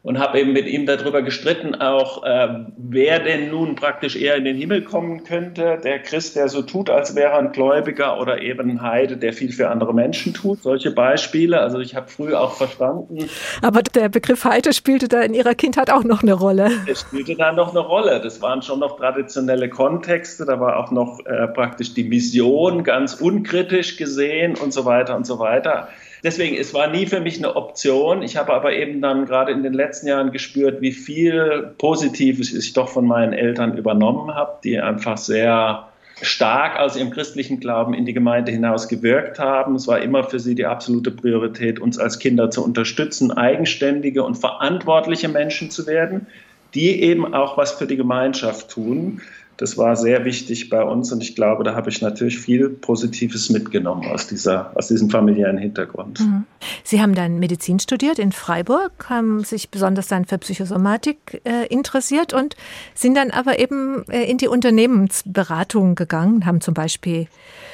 [0.06, 4.46] und habe eben mit ihm darüber gestritten, auch äh, wer denn nun praktisch eher in
[4.46, 5.80] den Himmel kommen könnte.
[5.84, 9.52] Der Christ, der so tut, als wäre ein Gläubiger oder eben ein Heide, der viel
[9.52, 10.62] für andere Menschen tut.
[10.62, 11.60] Solche Beispiele.
[11.60, 13.28] Also ich habe früh auch verstanden.
[13.64, 16.70] Aber der Begriff Heide spielte da in Ihrer Kindheit auch noch eine Rolle.
[16.86, 18.22] Es spielte da noch eine Rolle.
[18.22, 20.46] Das waren schon noch traditionelle Kontexte.
[20.46, 25.26] Da war auch noch äh, praktisch die Mission ganz unkritisch gesehen und so weiter und
[25.26, 25.88] so weiter
[26.26, 28.22] deswegen, es war nie für mich eine Option.
[28.22, 32.74] Ich habe aber eben dann gerade in den letzten Jahren gespürt, wie viel Positives ich
[32.74, 35.88] doch von meinen Eltern übernommen habe, die einfach sehr
[36.22, 39.76] stark aus ihrem christlichen Glauben in die Gemeinde hinaus gewirkt haben.
[39.76, 44.36] Es war immer für sie die absolute Priorität, uns als Kinder zu unterstützen, eigenständige und
[44.36, 46.28] verantwortliche Menschen zu werden,
[46.74, 49.22] die eben auch was für die Gemeinschaft tun.
[49.58, 53.50] Das war sehr wichtig bei uns und ich glaube, da habe ich natürlich viel Positives
[53.50, 56.20] mitgenommen aus, dieser, aus diesem familiären Hintergrund.
[56.20, 56.46] Mhm.
[56.84, 62.34] Sie haben dann Medizin studiert in Freiburg, haben sich besonders dann für Psychosomatik äh, interessiert
[62.34, 62.56] und
[62.94, 67.28] sind dann aber eben äh, in die Unternehmensberatung gegangen, haben zum Beispiel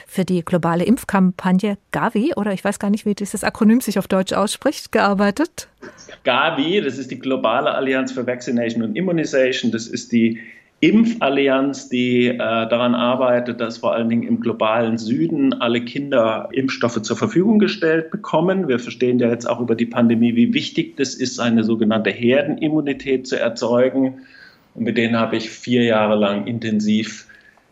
[0.05, 4.07] für die globale Impfkampagne Gavi, oder ich weiß gar nicht, wie dieses Akronym sich auf
[4.07, 5.69] Deutsch ausspricht, gearbeitet.
[6.23, 10.39] Gavi, das ist die globale Allianz für Vaccination und Immunization, das ist die
[10.81, 17.03] Impfallianz, die äh, daran arbeitet, dass vor allen Dingen im globalen Süden alle Kinder Impfstoffe
[17.03, 18.67] zur Verfügung gestellt bekommen.
[18.67, 23.27] Wir verstehen ja jetzt auch über die Pandemie, wie wichtig das ist, eine sogenannte Herdenimmunität
[23.27, 24.21] zu erzeugen.
[24.73, 27.27] Und mit denen habe ich vier Jahre lang intensiv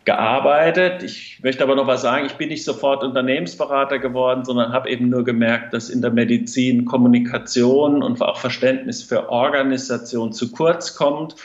[0.05, 1.01] gearbeitet.
[1.01, 2.27] Ich möchte aber noch was sagen.
[2.27, 6.85] Ich bin nicht sofort Unternehmensberater geworden, sondern habe eben nur gemerkt, dass in der Medizin
[6.85, 11.35] Kommunikation und auch Verständnis für Organisation zu kurz kommt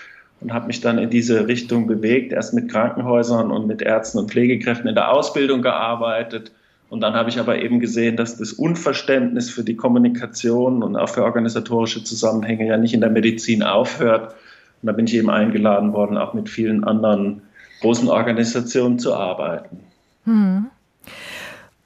[0.44, 4.30] und habe mich dann in diese Richtung bewegt, erst mit Krankenhäusern und mit Ärzten und
[4.30, 6.52] Pflegekräften in der Ausbildung gearbeitet.
[6.90, 11.08] Und dann habe ich aber eben gesehen, dass das Unverständnis für die Kommunikation und auch
[11.08, 14.34] für organisatorische Zusammenhänge ja nicht in der Medizin aufhört.
[14.82, 17.40] Und da bin ich eben eingeladen worden, auch mit vielen anderen
[17.80, 19.80] großen Organisationen zu arbeiten.
[20.26, 20.66] Hm.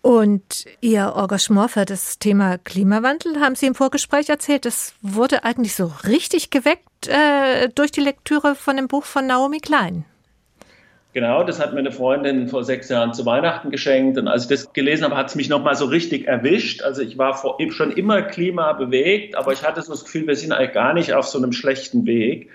[0.09, 5.75] Und Ihr Engagement für das Thema Klimawandel, haben Sie im Vorgespräch erzählt, das wurde eigentlich
[5.75, 10.07] so richtig geweckt äh, durch die Lektüre von dem Buch von Naomi Klein.
[11.12, 14.16] Genau, das hat mir eine Freundin vor sechs Jahren zu Weihnachten geschenkt.
[14.16, 16.81] Und als ich das gelesen habe, hat es mich nochmal so richtig erwischt.
[16.81, 20.53] Also ich war vor, schon immer klimabewegt, aber ich hatte so das Gefühl, wir sind
[20.53, 22.49] eigentlich gar nicht auf so einem schlechten Weg.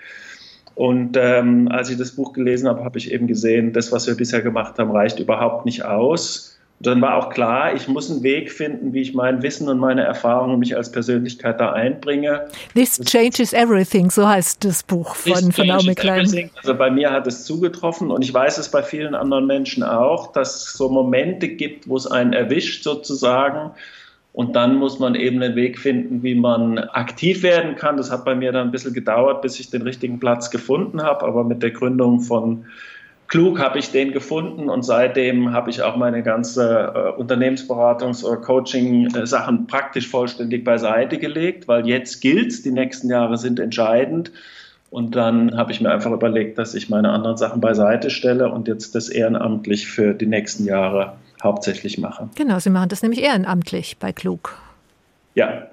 [0.74, 4.16] Und ähm, als ich das Buch gelesen habe, habe ich eben gesehen, das, was wir
[4.16, 8.50] bisher gemacht haben, reicht überhaupt nicht aus dann war auch klar, ich muss einen Weg
[8.50, 12.46] finden, wie ich mein Wissen und meine Erfahrungen mich als Persönlichkeit da einbringe.
[12.74, 16.50] This changes everything, so heißt das Buch von, von Naomi Klein.
[16.56, 20.32] Also bei mir hat es zugetroffen und ich weiß es bei vielen anderen Menschen auch,
[20.32, 23.70] dass es so Momente gibt, wo es einen erwischt sozusagen.
[24.32, 27.96] Und dann muss man eben einen Weg finden, wie man aktiv werden kann.
[27.96, 31.24] Das hat bei mir dann ein bisschen gedauert, bis ich den richtigen Platz gefunden habe.
[31.24, 32.64] Aber mit der Gründung von
[33.28, 38.36] klug habe ich den gefunden und seitdem habe ich auch meine ganze äh, Unternehmensberatungs- oder
[38.36, 44.32] Coaching-Sachen praktisch vollständig beiseite gelegt, weil jetzt gilt, die nächsten Jahre sind entscheidend.
[44.90, 48.68] Und dann habe ich mir einfach überlegt, dass ich meine anderen Sachen beiseite stelle und
[48.68, 52.28] jetzt das ehrenamtlich für die nächsten Jahre hauptsächlich mache.
[52.36, 54.56] Genau, Sie machen das nämlich ehrenamtlich bei Klug.
[55.34, 55.66] Ja.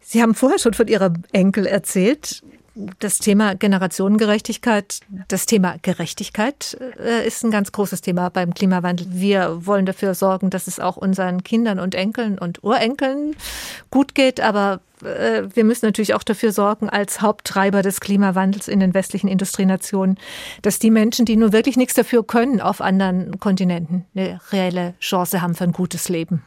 [0.00, 2.42] Sie haben vorher schon von Ihrem Enkel erzählt
[2.98, 9.06] das Thema Generationengerechtigkeit, das Thema Gerechtigkeit äh, ist ein ganz großes Thema beim Klimawandel.
[9.10, 13.34] Wir wollen dafür sorgen, dass es auch unseren Kindern und Enkeln und Urenkeln
[13.90, 18.80] gut geht, aber äh, wir müssen natürlich auch dafür sorgen, als Haupttreiber des Klimawandels in
[18.80, 20.18] den westlichen Industrienationen,
[20.60, 25.40] dass die Menschen, die nur wirklich nichts dafür können, auf anderen Kontinenten eine reelle Chance
[25.40, 26.42] haben für ein gutes Leben.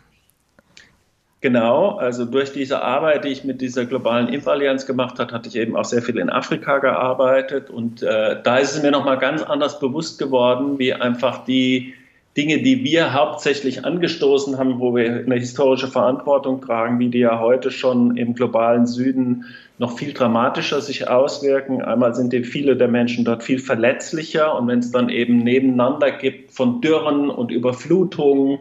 [1.41, 5.55] Genau, also durch diese Arbeit, die ich mit dieser globalen Impfallianz gemacht habe, hatte ich
[5.55, 9.41] eben auch sehr viel in Afrika gearbeitet und äh, da ist es mir nochmal ganz
[9.43, 11.93] anders bewusst geworden, wie einfach die
[12.35, 17.39] Dinge, die wir hauptsächlich angestoßen haben, wo wir eine historische Verantwortung tragen, wie die ja
[17.39, 19.45] heute schon im globalen Süden
[19.77, 21.81] noch viel dramatischer sich auswirken.
[21.81, 26.11] Einmal sind die viele der Menschen dort viel verletzlicher und wenn es dann eben nebeneinander
[26.11, 28.59] gibt von Dürren und Überflutungen,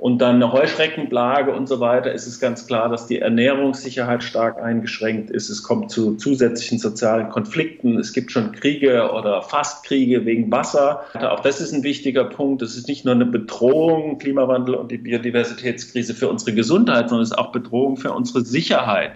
[0.00, 4.58] und dann eine Heuschreckenplage und so weiter, ist es ganz klar, dass die Ernährungssicherheit stark
[4.58, 5.50] eingeschränkt ist.
[5.50, 7.98] Es kommt zu zusätzlichen sozialen Konflikten.
[7.98, 11.02] Es gibt schon Kriege oder fast Kriege wegen Wasser.
[11.12, 12.62] Auch das ist ein wichtiger Punkt.
[12.62, 17.32] Es ist nicht nur eine Bedrohung, Klimawandel und die Biodiversitätskrise für unsere Gesundheit, sondern es
[17.32, 19.12] ist auch Bedrohung für unsere Sicherheit.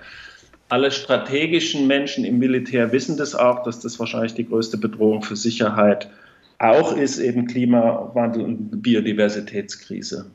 [0.68, 5.36] Alle strategischen Menschen im Militär wissen das auch, dass das wahrscheinlich die größte Bedrohung für
[5.36, 6.10] Sicherheit
[6.58, 10.26] auch ist, eben Klimawandel und Biodiversitätskrise.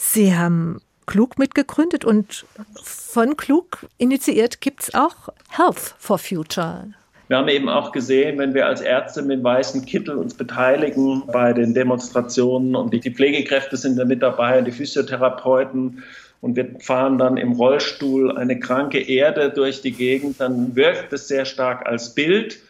[0.00, 2.46] Sie haben Klug mitgegründet und
[2.82, 6.84] von Klug initiiert gibt es auch Health for Future.
[7.26, 11.52] Wir haben eben auch gesehen, wenn wir als Ärzte mit weißen Kittel uns beteiligen bei
[11.52, 16.04] den Demonstrationen und die Pflegekräfte sind da mit dabei, die Physiotherapeuten
[16.40, 21.26] und wir fahren dann im Rollstuhl eine kranke Erde durch die Gegend, dann wirkt es
[21.26, 22.60] sehr stark als Bild.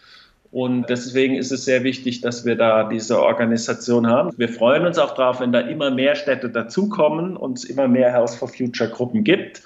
[0.51, 4.31] Und deswegen ist es sehr wichtig, dass wir da diese Organisation haben.
[4.39, 8.15] Wir freuen uns auch darauf, wenn da immer mehr Städte dazukommen und es immer mehr
[8.15, 9.63] House for Future Gruppen gibt.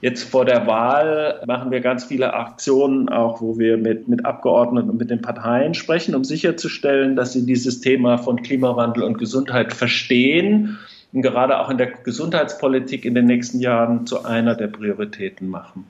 [0.00, 4.90] Jetzt vor der Wahl machen wir ganz viele Aktionen, auch wo wir mit, mit Abgeordneten
[4.90, 9.72] und mit den Parteien sprechen, um sicherzustellen, dass sie dieses Thema von Klimawandel und Gesundheit
[9.72, 10.78] verstehen
[11.14, 15.86] und gerade auch in der Gesundheitspolitik in den nächsten Jahren zu einer der Prioritäten machen.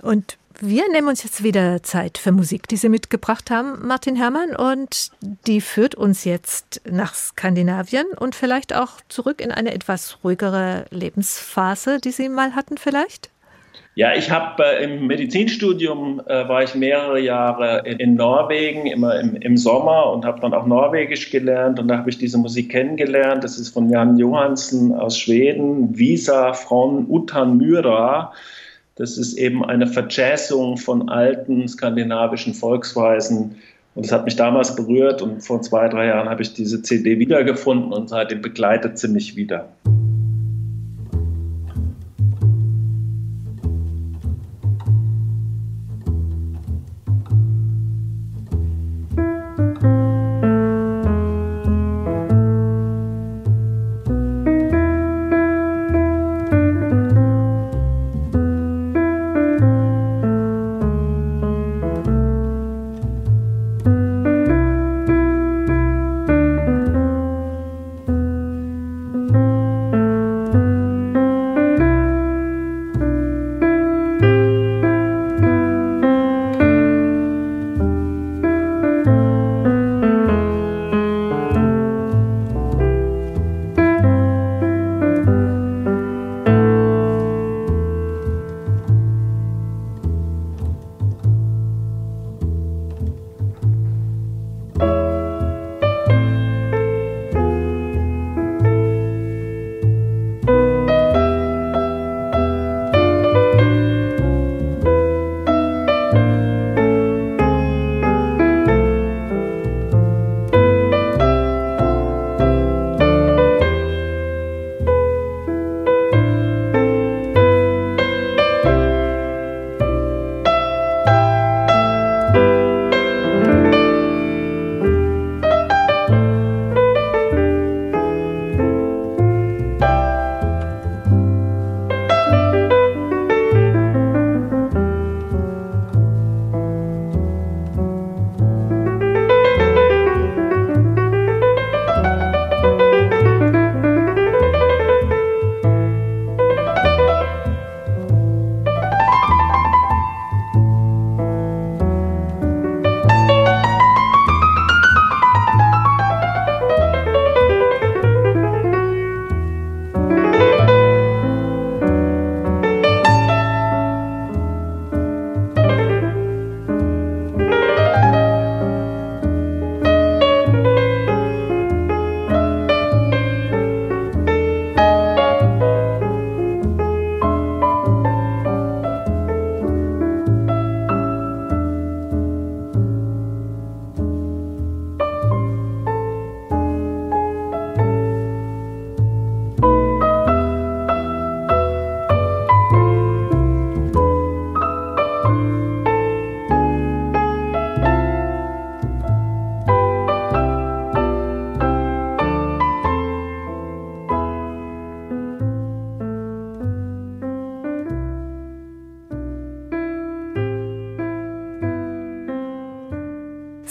[0.00, 4.54] Und wir nehmen uns jetzt wieder Zeit für Musik, die Sie mitgebracht haben, Martin Herrmann,
[4.54, 5.10] und
[5.46, 11.98] die führt uns jetzt nach Skandinavien und vielleicht auch zurück in eine etwas ruhigere Lebensphase,
[11.98, 13.30] die Sie mal hatten vielleicht?
[13.94, 19.18] Ja, ich habe äh, im Medizinstudium äh, war ich mehrere Jahre in, in Norwegen, immer
[19.18, 22.70] im, im Sommer und habe dann auch Norwegisch gelernt und da habe ich diese Musik
[22.70, 23.42] kennengelernt.
[23.42, 28.32] Das ist von Jan Johansen aus Schweden, Visa von Utan Myra.
[29.00, 33.56] Das ist eben eine Verjazzung von alten skandinavischen Volksweisen.
[33.94, 37.18] Und das hat mich damals berührt und vor zwei, drei Jahren habe ich diese CD
[37.18, 39.70] wiedergefunden und seitdem begleitet sie mich wieder.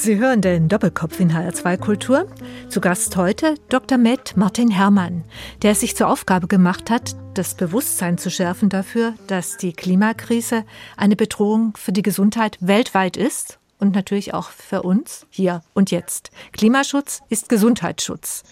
[0.02, 2.26] Sie hören den Doppelkopf in HR2 Kultur.
[2.70, 3.98] Zu Gast heute Dr.
[3.98, 5.26] Med Martin Herrmann,
[5.62, 10.64] der sich zur Aufgabe gemacht hat, das Bewusstsein zu schärfen dafür, dass die Klimakrise
[10.96, 16.32] eine Bedrohung für die Gesundheit weltweit ist und natürlich auch für uns hier und jetzt.
[16.54, 18.44] Klimaschutz ist Gesundheitsschutz.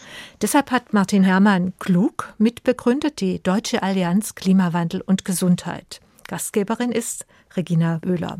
[0.41, 6.01] Deshalb hat Martin Herrmann klug mitbegründet die Deutsche Allianz Klimawandel und Gesundheit.
[6.27, 7.25] Gastgeberin ist
[7.55, 8.39] Regina Böhler.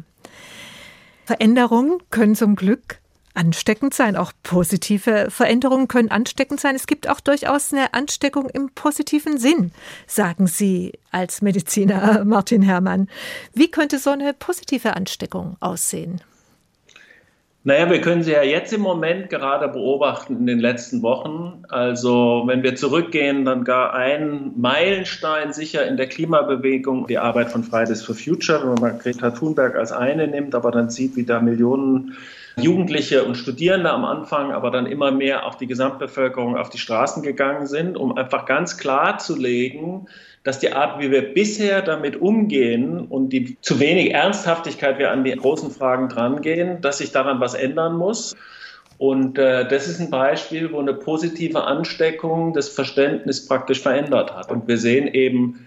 [1.27, 3.01] Veränderungen können zum Glück
[3.33, 4.15] ansteckend sein.
[4.15, 6.73] Auch positive Veränderungen können ansteckend sein.
[6.73, 9.73] Es gibt auch durchaus eine Ansteckung im positiven Sinn,
[10.07, 13.09] sagen Sie als Mediziner Martin Herrmann.
[13.53, 16.21] Wie könnte so eine positive Ansteckung aussehen?
[17.67, 21.63] Naja, wir können sie ja jetzt im Moment gerade beobachten in den letzten Wochen.
[21.67, 27.65] Also wenn wir zurückgehen, dann gar ein Meilenstein sicher in der Klimabewegung, die Arbeit von
[27.65, 31.41] Fridays for Future, wenn man Greta Thunberg als eine nimmt, aber dann sieht, wie da
[31.41, 32.15] Millionen
[32.59, 37.21] Jugendliche und Studierende am Anfang, aber dann immer mehr auch die Gesamtbevölkerung auf die Straßen
[37.21, 40.07] gegangen sind, um einfach ganz klar zu legen,
[40.43, 45.23] dass die Art, wie wir bisher damit umgehen und die zu wenig Ernsthaftigkeit wir an
[45.23, 48.35] die großen Fragen drangehen, dass sich daran was ändern muss.
[48.97, 54.49] Und äh, das ist ein Beispiel, wo eine positive Ansteckung das Verständnis praktisch verändert hat.
[54.49, 55.66] Und wir sehen eben,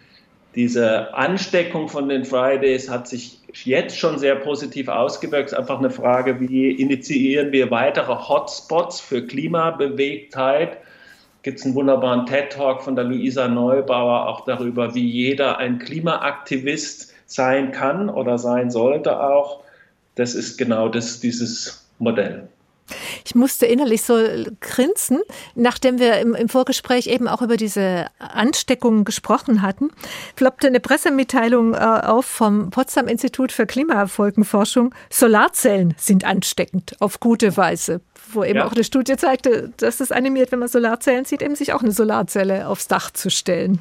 [0.55, 5.47] diese Ansteckung von den Fridays hat sich jetzt schon sehr positiv ausgewirkt.
[5.47, 10.79] Es ist einfach eine Frage, wie initiieren wir weitere Hotspots für Klimabewegtheit?
[11.43, 17.15] Gibt es einen wunderbaren TED-Talk von der Luisa Neubauer auch darüber, wie jeder ein Klimaaktivist
[17.27, 19.63] sein kann oder sein sollte auch.
[20.17, 22.49] Das ist genau das, dieses Modell.
[23.31, 24.19] Ich musste innerlich so
[24.61, 25.21] grinsen,
[25.55, 29.91] nachdem wir im, im Vorgespräch eben auch über diese Ansteckungen gesprochen hatten,
[30.35, 34.93] ploppte eine Pressemitteilung äh, auf vom Potsdam Institut für Klimafolgenforschung.
[35.11, 38.01] Solarzellen sind ansteckend auf gute Weise,
[38.33, 38.67] wo eben ja.
[38.67, 41.93] auch eine Studie zeigte, dass es animiert, wenn man Solarzellen sieht, eben sich auch eine
[41.93, 43.81] Solarzelle aufs Dach zu stellen.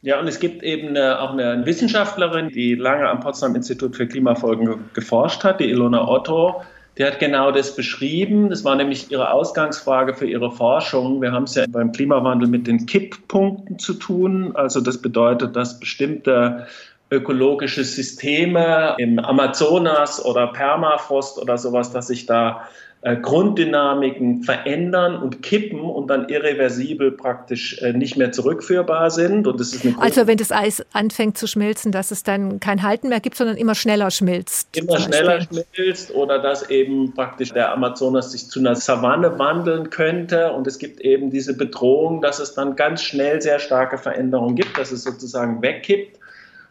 [0.00, 4.08] Ja, und es gibt eben eine, auch eine Wissenschaftlerin, die lange am Potsdam Institut für
[4.08, 6.62] Klimafolgen geforscht hat, die Ilona Otto,
[6.98, 8.50] die hat genau das beschrieben.
[8.50, 11.22] Das war nämlich ihre Ausgangsfrage für ihre Forschung.
[11.22, 14.54] Wir haben es ja beim Klimawandel mit den Kipppunkten zu tun.
[14.54, 16.66] Also das bedeutet, dass bestimmte
[17.12, 22.66] ökologische Systeme im Amazonas oder Permafrost oder sowas, dass sich da
[23.04, 29.48] äh, Grunddynamiken verändern und kippen und dann irreversibel praktisch äh, nicht mehr zurückführbar sind.
[29.48, 32.84] Und das ist eine also wenn das Eis anfängt zu schmilzen, dass es dann kein
[32.84, 34.76] Halten mehr gibt, sondern immer schneller schmilzt.
[34.76, 40.52] Immer schneller schmilzt oder dass eben praktisch der Amazonas sich zu einer Savanne wandeln könnte.
[40.52, 44.78] Und es gibt eben diese Bedrohung, dass es dann ganz schnell sehr starke Veränderungen gibt,
[44.78, 46.21] dass es sozusagen wegkippt.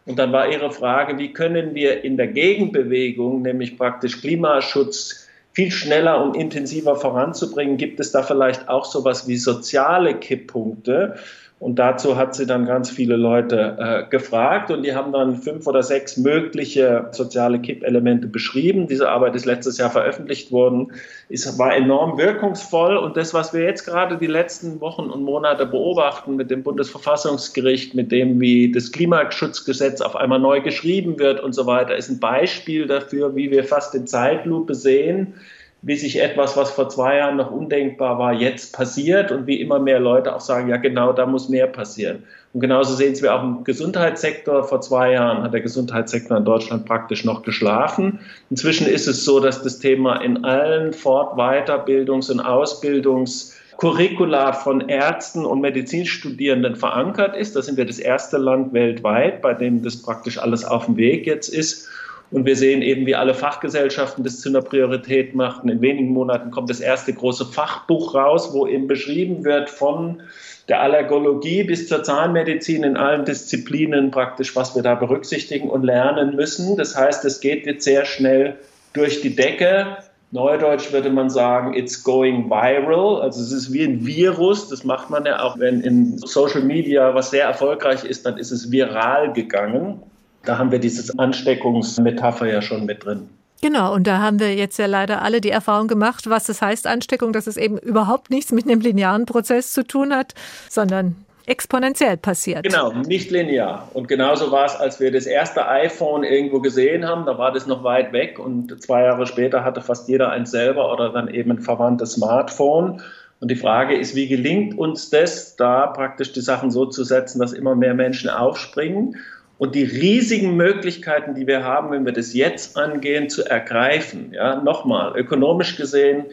[0.04, 5.70] Und dann war Ihre Frage, wie können wir in der Gegenbewegung, nämlich praktisch Klimaschutz, viel
[5.70, 11.16] schneller und intensiver voranzubringen, gibt es da vielleicht auch sowas wie soziale Kipppunkte.
[11.62, 15.64] Und dazu hat sie dann ganz viele Leute äh, gefragt und die haben dann fünf
[15.68, 18.88] oder sechs mögliche soziale Kippelemente beschrieben.
[18.88, 20.90] Diese Arbeit ist letztes Jahr veröffentlicht worden,
[21.28, 22.96] ist, war enorm wirkungsvoll.
[22.96, 27.94] Und das, was wir jetzt gerade die letzten Wochen und Monate beobachten mit dem Bundesverfassungsgericht,
[27.94, 32.18] mit dem, wie das Klimaschutzgesetz auf einmal neu geschrieben wird und so weiter, ist ein
[32.18, 35.34] Beispiel dafür, wie wir fast in Zeitlupe sehen,
[35.82, 39.80] wie sich etwas, was vor zwei Jahren noch undenkbar war, jetzt passiert und wie immer
[39.80, 42.22] mehr Leute auch sagen, ja genau, da muss mehr passieren.
[42.52, 44.62] Und genauso sehen wir auch im Gesundheitssektor.
[44.62, 48.20] Vor zwei Jahren hat der Gesundheitssektor in Deutschland praktisch noch geschlafen.
[48.50, 55.46] Inzwischen ist es so, dass das Thema in allen Fort-, Weiterbildungs- und Ausbildungskurricula von Ärzten
[55.46, 57.56] und Medizinstudierenden verankert ist.
[57.56, 61.26] Da sind wir das erste Land weltweit, bei dem das praktisch alles auf dem Weg
[61.26, 61.88] jetzt ist.
[62.32, 65.68] Und wir sehen eben, wie alle Fachgesellschaften das zu einer Priorität machten.
[65.68, 70.22] In wenigen Monaten kommt das erste große Fachbuch raus, wo eben beschrieben wird von
[70.68, 76.34] der Allergologie bis zur Zahnmedizin in allen Disziplinen praktisch, was wir da berücksichtigen und lernen
[76.34, 76.76] müssen.
[76.78, 78.56] Das heißt, es geht jetzt sehr schnell
[78.94, 79.98] durch die Decke.
[80.30, 83.20] Neudeutsch würde man sagen, it's going viral.
[83.20, 84.70] Also es ist wie ein Virus.
[84.70, 88.50] Das macht man ja auch, wenn in Social Media was sehr erfolgreich ist, dann ist
[88.50, 90.00] es viral gegangen.
[90.44, 93.28] Da haben wir diese Ansteckungsmetapher ja schon mit drin.
[93.62, 96.88] Genau, und da haben wir jetzt ja leider alle die Erfahrung gemacht, was das heißt
[96.88, 100.34] Ansteckung, dass es eben überhaupt nichts mit einem linearen Prozess zu tun hat,
[100.68, 101.14] sondern
[101.46, 102.64] exponentiell passiert.
[102.64, 103.88] Genau, nicht linear.
[103.94, 107.66] Und genauso war es, als wir das erste iPhone irgendwo gesehen haben, da war das
[107.66, 111.52] noch weit weg und zwei Jahre später hatte fast jeder eins selber oder dann eben
[111.52, 113.00] ein verwandtes Smartphone.
[113.38, 117.40] Und die Frage ist, wie gelingt uns das, da praktisch die Sachen so zu setzen,
[117.40, 119.16] dass immer mehr Menschen aufspringen
[119.62, 124.32] und die riesigen Möglichkeiten, die wir haben, wenn wir das jetzt angehen, zu ergreifen.
[124.32, 126.24] Ja, nochmal, ökonomisch gesehen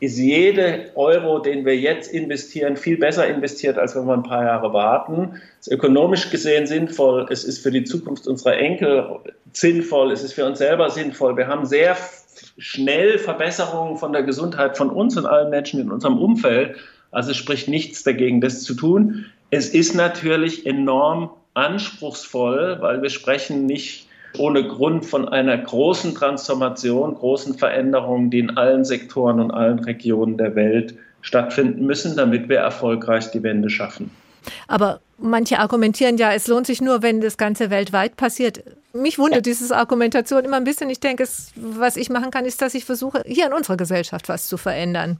[0.00, 4.44] ist jede Euro, den wir jetzt investieren, viel besser investiert, als wenn wir ein paar
[4.44, 5.40] Jahre warten.
[5.62, 9.18] Es ist ökonomisch gesehen sinnvoll, es ist für die Zukunft unserer Enkel
[9.54, 11.38] sinnvoll, es ist für uns selber sinnvoll.
[11.38, 11.96] Wir haben sehr
[12.58, 16.76] schnell Verbesserungen von der Gesundheit von uns und allen Menschen in unserem Umfeld.
[17.12, 19.24] Also spricht nichts dagegen, das zu tun.
[19.48, 27.14] Es ist natürlich enorm anspruchsvoll, weil wir sprechen nicht ohne Grund von einer großen Transformation,
[27.14, 32.58] großen Veränderungen, die in allen Sektoren und allen Regionen der Welt stattfinden müssen, damit wir
[32.58, 34.10] erfolgreich die Wende schaffen.
[34.68, 38.62] Aber manche argumentieren ja, es lohnt sich nur, wenn das Ganze weltweit passiert.
[38.92, 39.52] Mich wundert ja.
[39.52, 40.90] diese Argumentation immer ein bisschen.
[40.90, 41.26] Ich denke,
[41.56, 45.18] was ich machen kann, ist, dass ich versuche, hier in unserer Gesellschaft was zu verändern.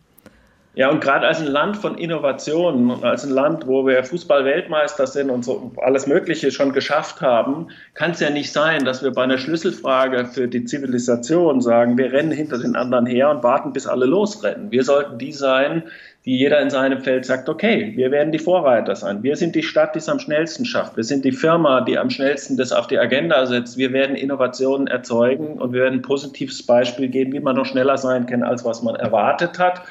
[0.76, 5.06] Ja, und gerade als ein Land von Innovationen und als ein Land, wo wir Fußball-Weltmeister
[5.06, 9.12] sind und so alles Mögliche schon geschafft haben, kann es ja nicht sein, dass wir
[9.12, 13.72] bei einer Schlüsselfrage für die Zivilisation sagen, wir rennen hinter den anderen her und warten,
[13.72, 14.72] bis alle losrennen.
[14.72, 15.84] Wir sollten die sein,
[16.24, 19.22] die jeder in seinem Feld sagt, okay, wir werden die Vorreiter sein.
[19.22, 20.96] Wir sind die Stadt, die es am schnellsten schafft.
[20.96, 23.78] Wir sind die Firma, die am schnellsten das auf die Agenda setzt.
[23.78, 27.96] Wir werden Innovationen erzeugen und wir werden ein positives Beispiel geben, wie man noch schneller
[27.96, 29.82] sein kann, als was man erwartet hat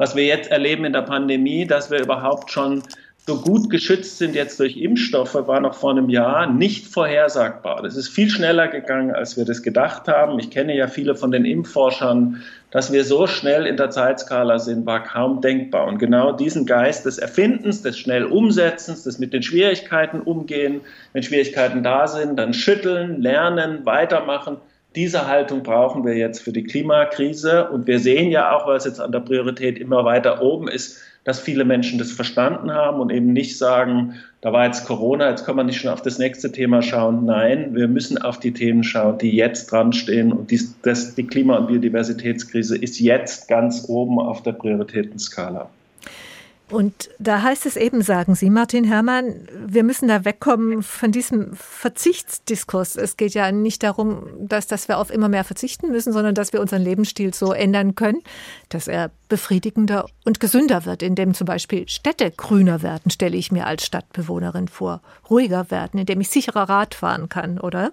[0.00, 2.82] was wir jetzt erleben in der Pandemie, dass wir überhaupt schon
[3.26, 7.82] so gut geschützt sind jetzt durch Impfstoffe, war noch vor einem Jahr nicht vorhersagbar.
[7.82, 10.38] Das ist viel schneller gegangen, als wir das gedacht haben.
[10.38, 12.42] Ich kenne ja viele von den Impfforschern.
[12.70, 15.86] Dass wir so schnell in der Zeitskala sind, war kaum denkbar.
[15.86, 20.80] Und genau diesen Geist des Erfindens, des schnell Umsetzens, des mit den Schwierigkeiten umgehen,
[21.12, 24.56] wenn Schwierigkeiten da sind, dann schütteln, lernen, weitermachen,
[24.96, 27.68] diese Haltung brauchen wir jetzt für die Klimakrise.
[27.70, 30.98] Und wir sehen ja auch, weil es jetzt an der Priorität immer weiter oben ist,
[31.24, 35.44] dass viele Menschen das verstanden haben und eben nicht sagen, da war jetzt Corona, jetzt
[35.44, 37.26] kann man nicht schon auf das nächste Thema schauen.
[37.26, 40.32] Nein, wir müssen auf die Themen schauen, die jetzt dran stehen.
[40.32, 45.68] Und die, das, die Klima- und Biodiversitätskrise ist jetzt ganz oben auf der Prioritätenskala.
[46.70, 51.54] Und da heißt es eben, sagen Sie, Martin Herrmann, wir müssen da wegkommen von diesem
[51.54, 52.96] Verzichtsdiskurs.
[52.96, 56.52] Es geht ja nicht darum, dass, dass wir auf immer mehr verzichten müssen, sondern dass
[56.52, 58.22] wir unseren Lebensstil so ändern können,
[58.68, 63.66] dass er befriedigender und gesünder wird, indem zum Beispiel Städte grüner werden, stelle ich mir
[63.66, 67.92] als Stadtbewohnerin vor, ruhiger werden, indem ich sicherer Rad fahren kann, oder?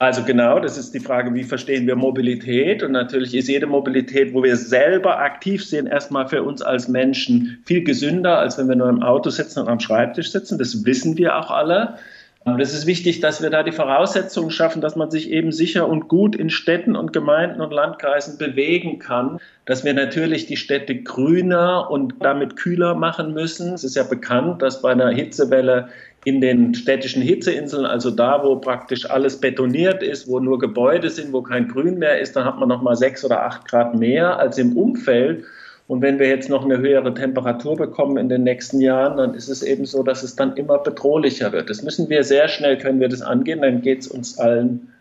[0.00, 2.84] Also genau, das ist die Frage, wie verstehen wir Mobilität?
[2.84, 7.60] Und natürlich ist jede Mobilität, wo wir selber aktiv sind, erstmal für uns als Menschen
[7.66, 10.56] viel gesünder, als wenn wir nur im Auto sitzen und am Schreibtisch sitzen.
[10.56, 11.98] Das wissen wir auch alle.
[12.44, 15.88] Und es ist wichtig, dass wir da die Voraussetzungen schaffen, dass man sich eben sicher
[15.88, 20.94] und gut in Städten und Gemeinden und Landkreisen bewegen kann, dass wir natürlich die Städte
[20.94, 23.74] grüner und damit kühler machen müssen.
[23.74, 25.88] Es ist ja bekannt, dass bei einer Hitzewelle
[26.24, 31.32] in den städtischen Hitzeinseln, also da, wo praktisch alles betoniert ist, wo nur Gebäude sind,
[31.32, 34.38] wo kein Grün mehr ist, dann hat man noch mal sechs oder acht Grad mehr
[34.38, 35.44] als im Umfeld.
[35.86, 39.48] Und wenn wir jetzt noch eine höhere Temperatur bekommen in den nächsten Jahren, dann ist
[39.48, 41.70] es eben so, dass es dann immer bedrohlicher wird.
[41.70, 44.92] Das müssen wir sehr schnell, können wir das angehen, dann geht es uns allen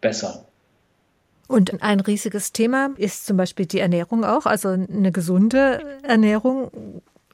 [0.00, 0.44] besser.
[1.48, 6.70] Und ein riesiges Thema ist zum Beispiel die Ernährung auch, also eine gesunde Ernährung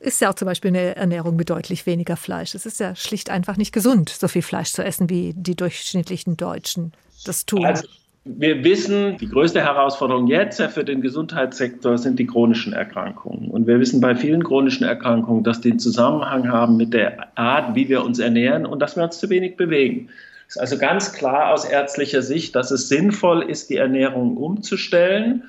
[0.03, 2.55] ist ja auch zum Beispiel eine Ernährung mit deutlich weniger Fleisch.
[2.55, 6.37] Es ist ja schlicht einfach nicht gesund, so viel Fleisch zu essen, wie die durchschnittlichen
[6.37, 6.93] Deutschen
[7.25, 7.65] das tun.
[7.65, 7.87] Also,
[8.25, 13.51] wir wissen, die größte Herausforderung jetzt für den Gesundheitssektor sind die chronischen Erkrankungen.
[13.51, 17.75] Und wir wissen bei vielen chronischen Erkrankungen, dass die einen Zusammenhang haben mit der Art,
[17.75, 20.09] wie wir uns ernähren und dass wir uns zu wenig bewegen.
[20.47, 25.43] Es ist also ganz klar aus ärztlicher Sicht, dass es sinnvoll ist, die Ernährung umzustellen.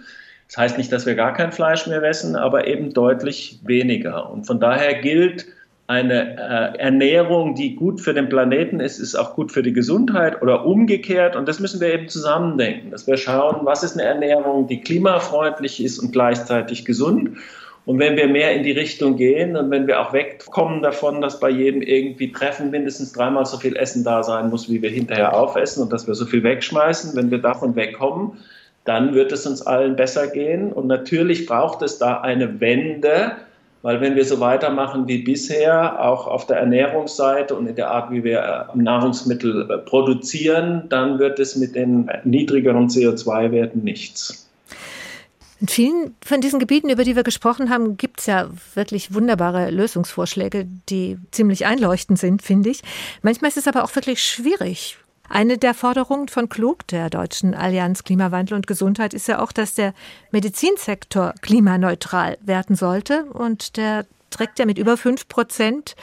[0.54, 4.30] Das heißt nicht, dass wir gar kein Fleisch mehr essen, aber eben deutlich weniger.
[4.30, 5.48] Und von daher gilt,
[5.88, 10.44] eine äh, Ernährung, die gut für den Planeten ist, ist auch gut für die Gesundheit
[10.44, 11.36] oder umgekehrt.
[11.36, 15.84] Und das müssen wir eben zusammendenken, dass wir schauen, was ist eine Ernährung, die klimafreundlich
[15.84, 17.32] ist und gleichzeitig gesund.
[17.88, 21.40] Und wenn wir mehr in die Richtung gehen und wenn wir auch wegkommen davon, dass
[21.40, 25.36] bei jedem irgendwie Treffen mindestens dreimal so viel Essen da sein muss, wie wir hinterher
[25.36, 28.34] aufessen und dass wir so viel wegschmeißen, wenn wir davon wegkommen,
[28.86, 30.74] dann wird es uns allen besser gehen.
[30.74, 33.34] Und natürlich braucht es da eine Wende,
[33.82, 38.12] weil wenn wir so weitermachen wie bisher, auch auf der Ernährungsseite und in der Art,
[38.12, 38.40] wie wir
[38.74, 44.50] äh, Nahrungsmittel äh, produzieren, dann wird es mit den niedrigeren CO2-Werten nichts.
[45.60, 49.70] In vielen von diesen Gebieten, über die wir gesprochen haben, gibt es ja wirklich wunderbare
[49.70, 52.82] Lösungsvorschläge, die ziemlich einleuchtend sind, finde ich.
[53.22, 54.98] Manchmal ist es aber auch wirklich schwierig,
[55.30, 59.74] eine der Forderungen von Klug, der Deutschen Allianz Klimawandel und Gesundheit, ist ja auch, dass
[59.74, 59.94] der
[60.32, 63.26] Medizinsektor klimaneutral werden sollte.
[63.26, 65.96] Und der trägt ja mit über fünf Prozent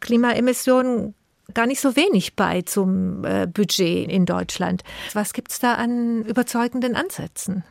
[0.00, 1.14] Klimaemissionen
[1.54, 4.82] gar nicht so wenig bei zum äh, Budget in Deutschland.
[5.14, 7.64] Was gibt es da an überzeugenden Ansätzen?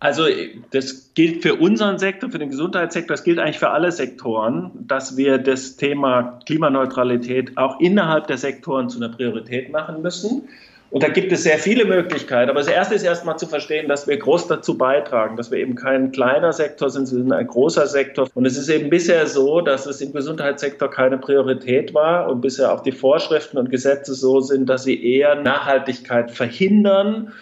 [0.00, 0.24] Also
[0.70, 5.16] das gilt für unseren Sektor, für den Gesundheitssektor, das gilt eigentlich für alle Sektoren, dass
[5.16, 10.48] wir das Thema Klimaneutralität auch innerhalb der Sektoren zu einer Priorität machen müssen.
[10.90, 12.48] Und da gibt es sehr viele Möglichkeiten.
[12.48, 15.74] Aber das Erste ist erstmal zu verstehen, dass wir groß dazu beitragen, dass wir eben
[15.74, 18.26] kein kleiner Sektor sind, sondern ein großer Sektor.
[18.34, 22.72] Und es ist eben bisher so, dass es im Gesundheitssektor keine Priorität war und bisher
[22.72, 27.32] auch die Vorschriften und Gesetze so sind, dass sie eher Nachhaltigkeit verhindern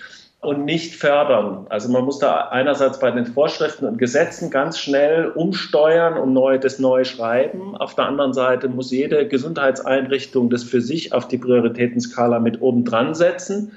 [0.40, 1.66] und nicht fördern.
[1.70, 6.58] Also man muss da einerseits bei den Vorschriften und Gesetzen ganz schnell umsteuern und neu,
[6.58, 7.76] das neu schreiben.
[7.76, 12.84] Auf der anderen Seite muss jede Gesundheitseinrichtung das für sich auf die Prioritätenskala mit oben
[12.84, 13.72] dran setzen.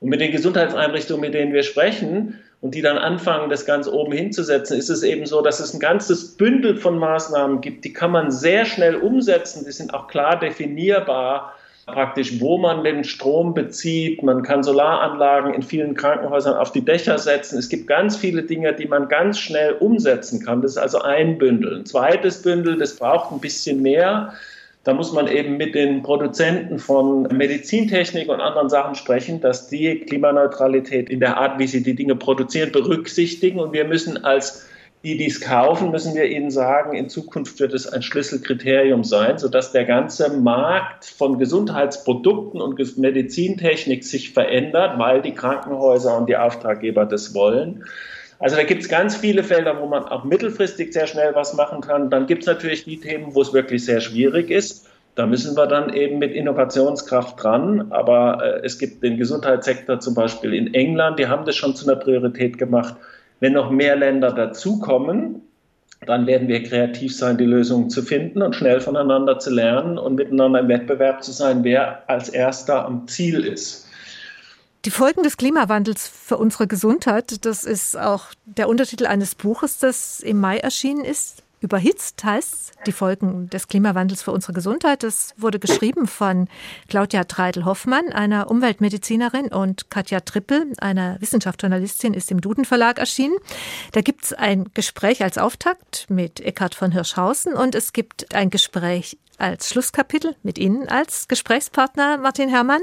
[0.00, 4.12] Und mit den Gesundheitseinrichtungen, mit denen wir sprechen, und die dann anfangen, das ganz oben
[4.12, 8.12] hinzusetzen, ist es eben so, dass es ein ganzes Bündel von Maßnahmen gibt, die kann
[8.12, 11.54] man sehr schnell umsetzen, die sind auch klar definierbar,
[11.86, 14.22] praktisch, wo man den Strom bezieht.
[14.22, 17.58] Man kann Solaranlagen in vielen Krankenhäusern auf die Dächer setzen.
[17.58, 20.62] Es gibt ganz viele Dinge, die man ganz schnell umsetzen kann.
[20.62, 21.80] Das ist also ein Bündel.
[21.80, 24.32] Ein zweites Bündel, das braucht ein bisschen mehr.
[24.84, 30.00] Da muss man eben mit den Produzenten von Medizintechnik und anderen Sachen sprechen, dass die
[30.00, 33.60] Klimaneutralität in der Art, wie sie die Dinge produzieren, berücksichtigen.
[33.60, 34.66] Und wir müssen als
[35.02, 39.72] die dies kaufen, müssen wir ihnen sagen, in Zukunft wird es ein Schlüsselkriterium sein, sodass
[39.72, 47.04] der ganze Markt von Gesundheitsprodukten und Medizintechnik sich verändert, weil die Krankenhäuser und die Auftraggeber
[47.04, 47.84] das wollen.
[48.38, 51.80] Also da gibt es ganz viele Felder, wo man auch mittelfristig sehr schnell was machen
[51.80, 52.10] kann.
[52.10, 54.88] Dann gibt es natürlich die Themen, wo es wirklich sehr schwierig ist.
[55.14, 57.92] Da müssen wir dann eben mit Innovationskraft dran.
[57.92, 61.88] Aber äh, es gibt den Gesundheitssektor zum Beispiel in England, die haben das schon zu
[61.88, 62.96] einer Priorität gemacht.
[63.42, 65.42] Wenn noch mehr Länder dazukommen,
[66.06, 70.14] dann werden wir kreativ sein, die Lösungen zu finden und schnell voneinander zu lernen und
[70.14, 73.88] miteinander im Wettbewerb zu sein, wer als erster am Ziel ist.
[74.84, 80.20] Die Folgen des Klimawandels für unsere Gesundheit, das ist auch der Untertitel eines Buches, das
[80.20, 81.42] im Mai erschienen ist.
[81.62, 85.04] Überhitzt heißt die Folgen des Klimawandels für unsere Gesundheit.
[85.04, 86.48] Das wurde geschrieben von
[86.88, 93.36] Claudia Treidel-Hoffmann, einer Umweltmedizinerin, und Katja Trippel, einer Wissenschaftsjournalistin, ist im Duden Verlag erschienen.
[93.92, 98.50] Da gibt es ein Gespräch als Auftakt mit Eckhard von Hirschhausen und es gibt ein
[98.50, 102.82] Gespräch als Schlusskapitel mit Ihnen als Gesprächspartner, Martin Herrmann.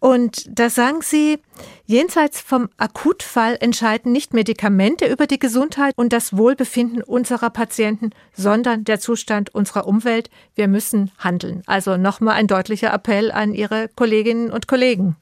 [0.00, 1.38] Und da sagen Sie,
[1.86, 8.84] jenseits vom Akutfall entscheiden nicht Medikamente über die Gesundheit und das Wohlbefinden unserer Patienten, sondern
[8.84, 10.30] der Zustand unserer Umwelt.
[10.54, 11.62] Wir müssen handeln.
[11.66, 15.16] Also nochmal ein deutlicher Appell an Ihre Kolleginnen und Kollegen.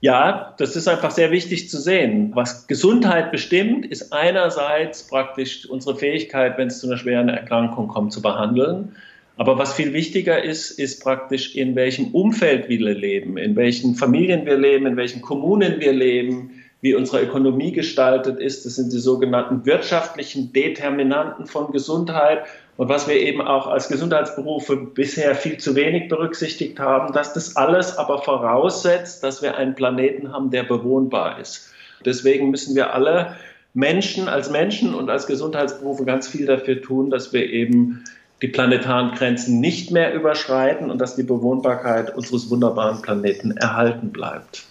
[0.00, 2.32] Ja, das ist einfach sehr wichtig zu sehen.
[2.34, 8.12] Was Gesundheit bestimmt, ist einerseits praktisch unsere Fähigkeit, wenn es zu einer schweren Erkrankung kommt,
[8.12, 8.94] zu behandeln.
[9.36, 14.46] Aber was viel wichtiger ist, ist praktisch, in welchem Umfeld wir leben, in welchen Familien
[14.46, 16.50] wir leben, in welchen Kommunen wir leben,
[16.82, 18.64] wie unsere Ökonomie gestaltet ist.
[18.64, 22.44] Das sind die sogenannten wirtschaftlichen Determinanten von Gesundheit.
[22.76, 27.56] Und was wir eben auch als Gesundheitsberufe bisher viel zu wenig berücksichtigt haben, dass das
[27.56, 31.72] alles aber voraussetzt, dass wir einen Planeten haben, der bewohnbar ist.
[32.04, 33.34] Deswegen müssen wir alle
[33.72, 38.04] Menschen als Menschen und als Gesundheitsberufe ganz viel dafür tun, dass wir eben
[38.42, 44.64] die planetaren Grenzen nicht mehr überschreiten und dass die Bewohnbarkeit unseres wunderbaren Planeten erhalten bleibt.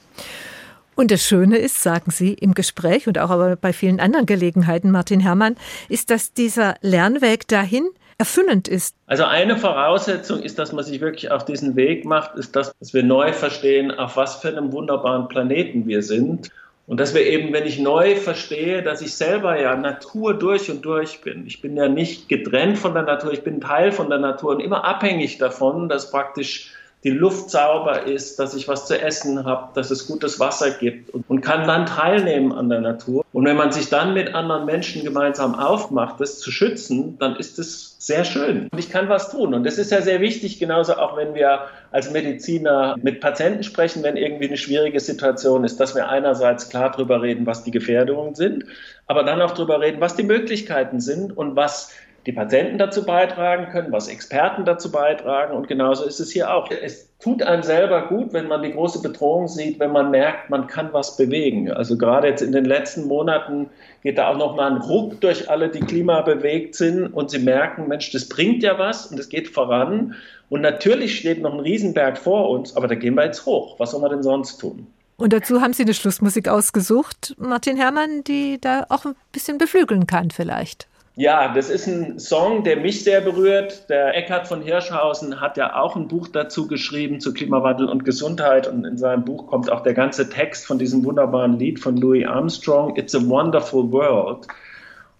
[0.96, 4.92] Und das Schöne ist, sagen Sie im Gespräch und auch aber bei vielen anderen Gelegenheiten,
[4.92, 5.56] Martin Herrmann,
[5.90, 7.90] ist, dass dieser Lernweg dahin
[8.20, 8.96] erfüllend ist.
[9.08, 13.04] Also eine Voraussetzung ist, dass man sich wirklich auf diesen Weg macht, ist, dass wir
[13.04, 16.52] neu verstehen, auf was für einem wunderbaren Planeten wir sind
[16.86, 20.84] und dass wir eben, wenn ich neu verstehe, dass ich selber ja Natur durch und
[20.84, 21.48] durch bin.
[21.48, 24.60] Ich bin ja nicht getrennt von der Natur, ich bin Teil von der Natur und
[24.60, 26.72] immer abhängig davon, dass praktisch
[27.04, 31.10] die Luft sauber ist, dass ich was zu essen habe, dass es gutes Wasser gibt
[31.10, 33.26] und, und, kann dann teilnehmen an der Natur.
[33.34, 37.60] Und wenn man sich dann mit anderen Menschen gemeinsam aufmacht, das zu schützen, dann ist
[37.60, 38.70] es sehr schön.
[38.72, 39.54] Und ich kann was tun.
[39.54, 44.04] Und das ist ja sehr wichtig, genauso auch wenn wir als Mediziner mit Patienten sprechen,
[44.04, 48.36] wenn irgendwie eine schwierige Situation ist, dass wir einerseits klar darüber reden, was die Gefährdungen
[48.36, 48.66] sind,
[49.08, 51.92] aber dann auch darüber reden, was die Möglichkeiten sind und was
[52.26, 55.56] die Patienten dazu beitragen können, was Experten dazu beitragen.
[55.56, 56.70] Und genauso ist es hier auch.
[56.72, 60.68] Es tut einem selber gut, wenn man die große Bedrohung sieht, wenn man merkt, man
[60.68, 61.72] kann was bewegen.
[61.72, 63.70] Also gerade jetzt in den letzten Monaten
[64.04, 67.88] geht da auch noch mal ein Ruck durch alle, die klimabewegt sind und sie merken,
[67.88, 70.16] Mensch, das bringt ja was und es geht voran.
[70.50, 73.80] Und natürlich steht noch ein Riesenberg vor uns, aber da gehen wir jetzt hoch.
[73.80, 74.88] Was soll man denn sonst tun?
[75.18, 80.08] Und dazu haben Sie eine Schlussmusik ausgesucht, Martin Herrmann, die da auch ein bisschen beflügeln
[80.08, 80.88] kann vielleicht.
[81.16, 83.88] Ja, das ist ein Song, der mich sehr berührt.
[83.88, 88.68] Der Eckhard von Hirschhausen hat ja auch ein Buch dazu geschrieben zu Klimawandel und Gesundheit.
[88.68, 92.26] Und in seinem Buch kommt auch der ganze Text von diesem wunderbaren Lied von Louis
[92.26, 94.48] Armstrong, It's a Wonderful World.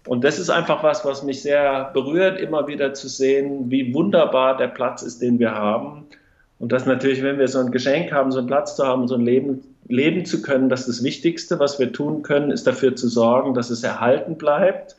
[0.08, 4.56] Und das ist einfach was, was mich sehr berührt, immer wieder zu sehen, wie wunderbar
[4.56, 6.06] der Platz ist, den wir haben.
[6.58, 9.14] Und dass natürlich, wenn wir so ein Geschenk haben, so einen Platz zu haben, so
[9.14, 13.06] ein Leben leben zu können, dass das Wichtigste, was wir tun können, ist dafür zu
[13.06, 14.96] sorgen, dass es erhalten bleibt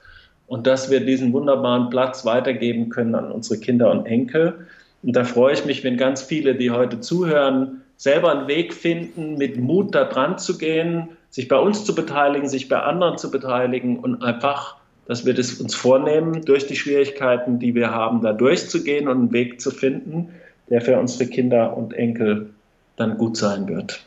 [0.47, 4.67] und dass wir diesen wunderbaren Platz weitergeben können an unsere Kinder und Enkel.
[5.03, 9.37] Und da freue ich mich, wenn ganz viele, die heute zuhören, selber einen Weg finden,
[9.37, 13.31] mit Mut da dran zu gehen, sich bei uns zu beteiligen, sich bei anderen zu
[13.31, 14.77] beteiligen und einfach,
[15.07, 19.33] dass wir das uns vornehmen, durch die Schwierigkeiten, die wir haben, da durchzugehen und einen
[19.33, 20.29] Weg zu finden,
[20.69, 22.51] der für unsere Kinder und Enkel
[22.95, 24.05] dann gut sein wird.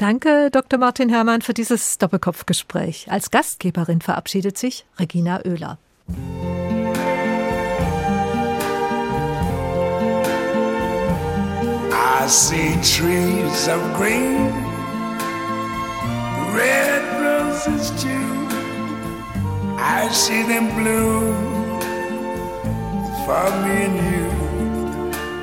[0.00, 0.78] Danke, Dr.
[0.78, 3.08] Martin Herrmann, für dieses Doppelkopfgespräch.
[3.10, 5.76] Als Gastgeberin verabschiedet sich Regina Oehler.
[11.92, 14.50] I see trees of green,
[16.54, 18.48] red roses too.
[19.76, 21.34] I see them bloom
[23.26, 24.30] for me and you.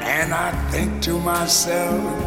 [0.02, 2.27] And I think to myself,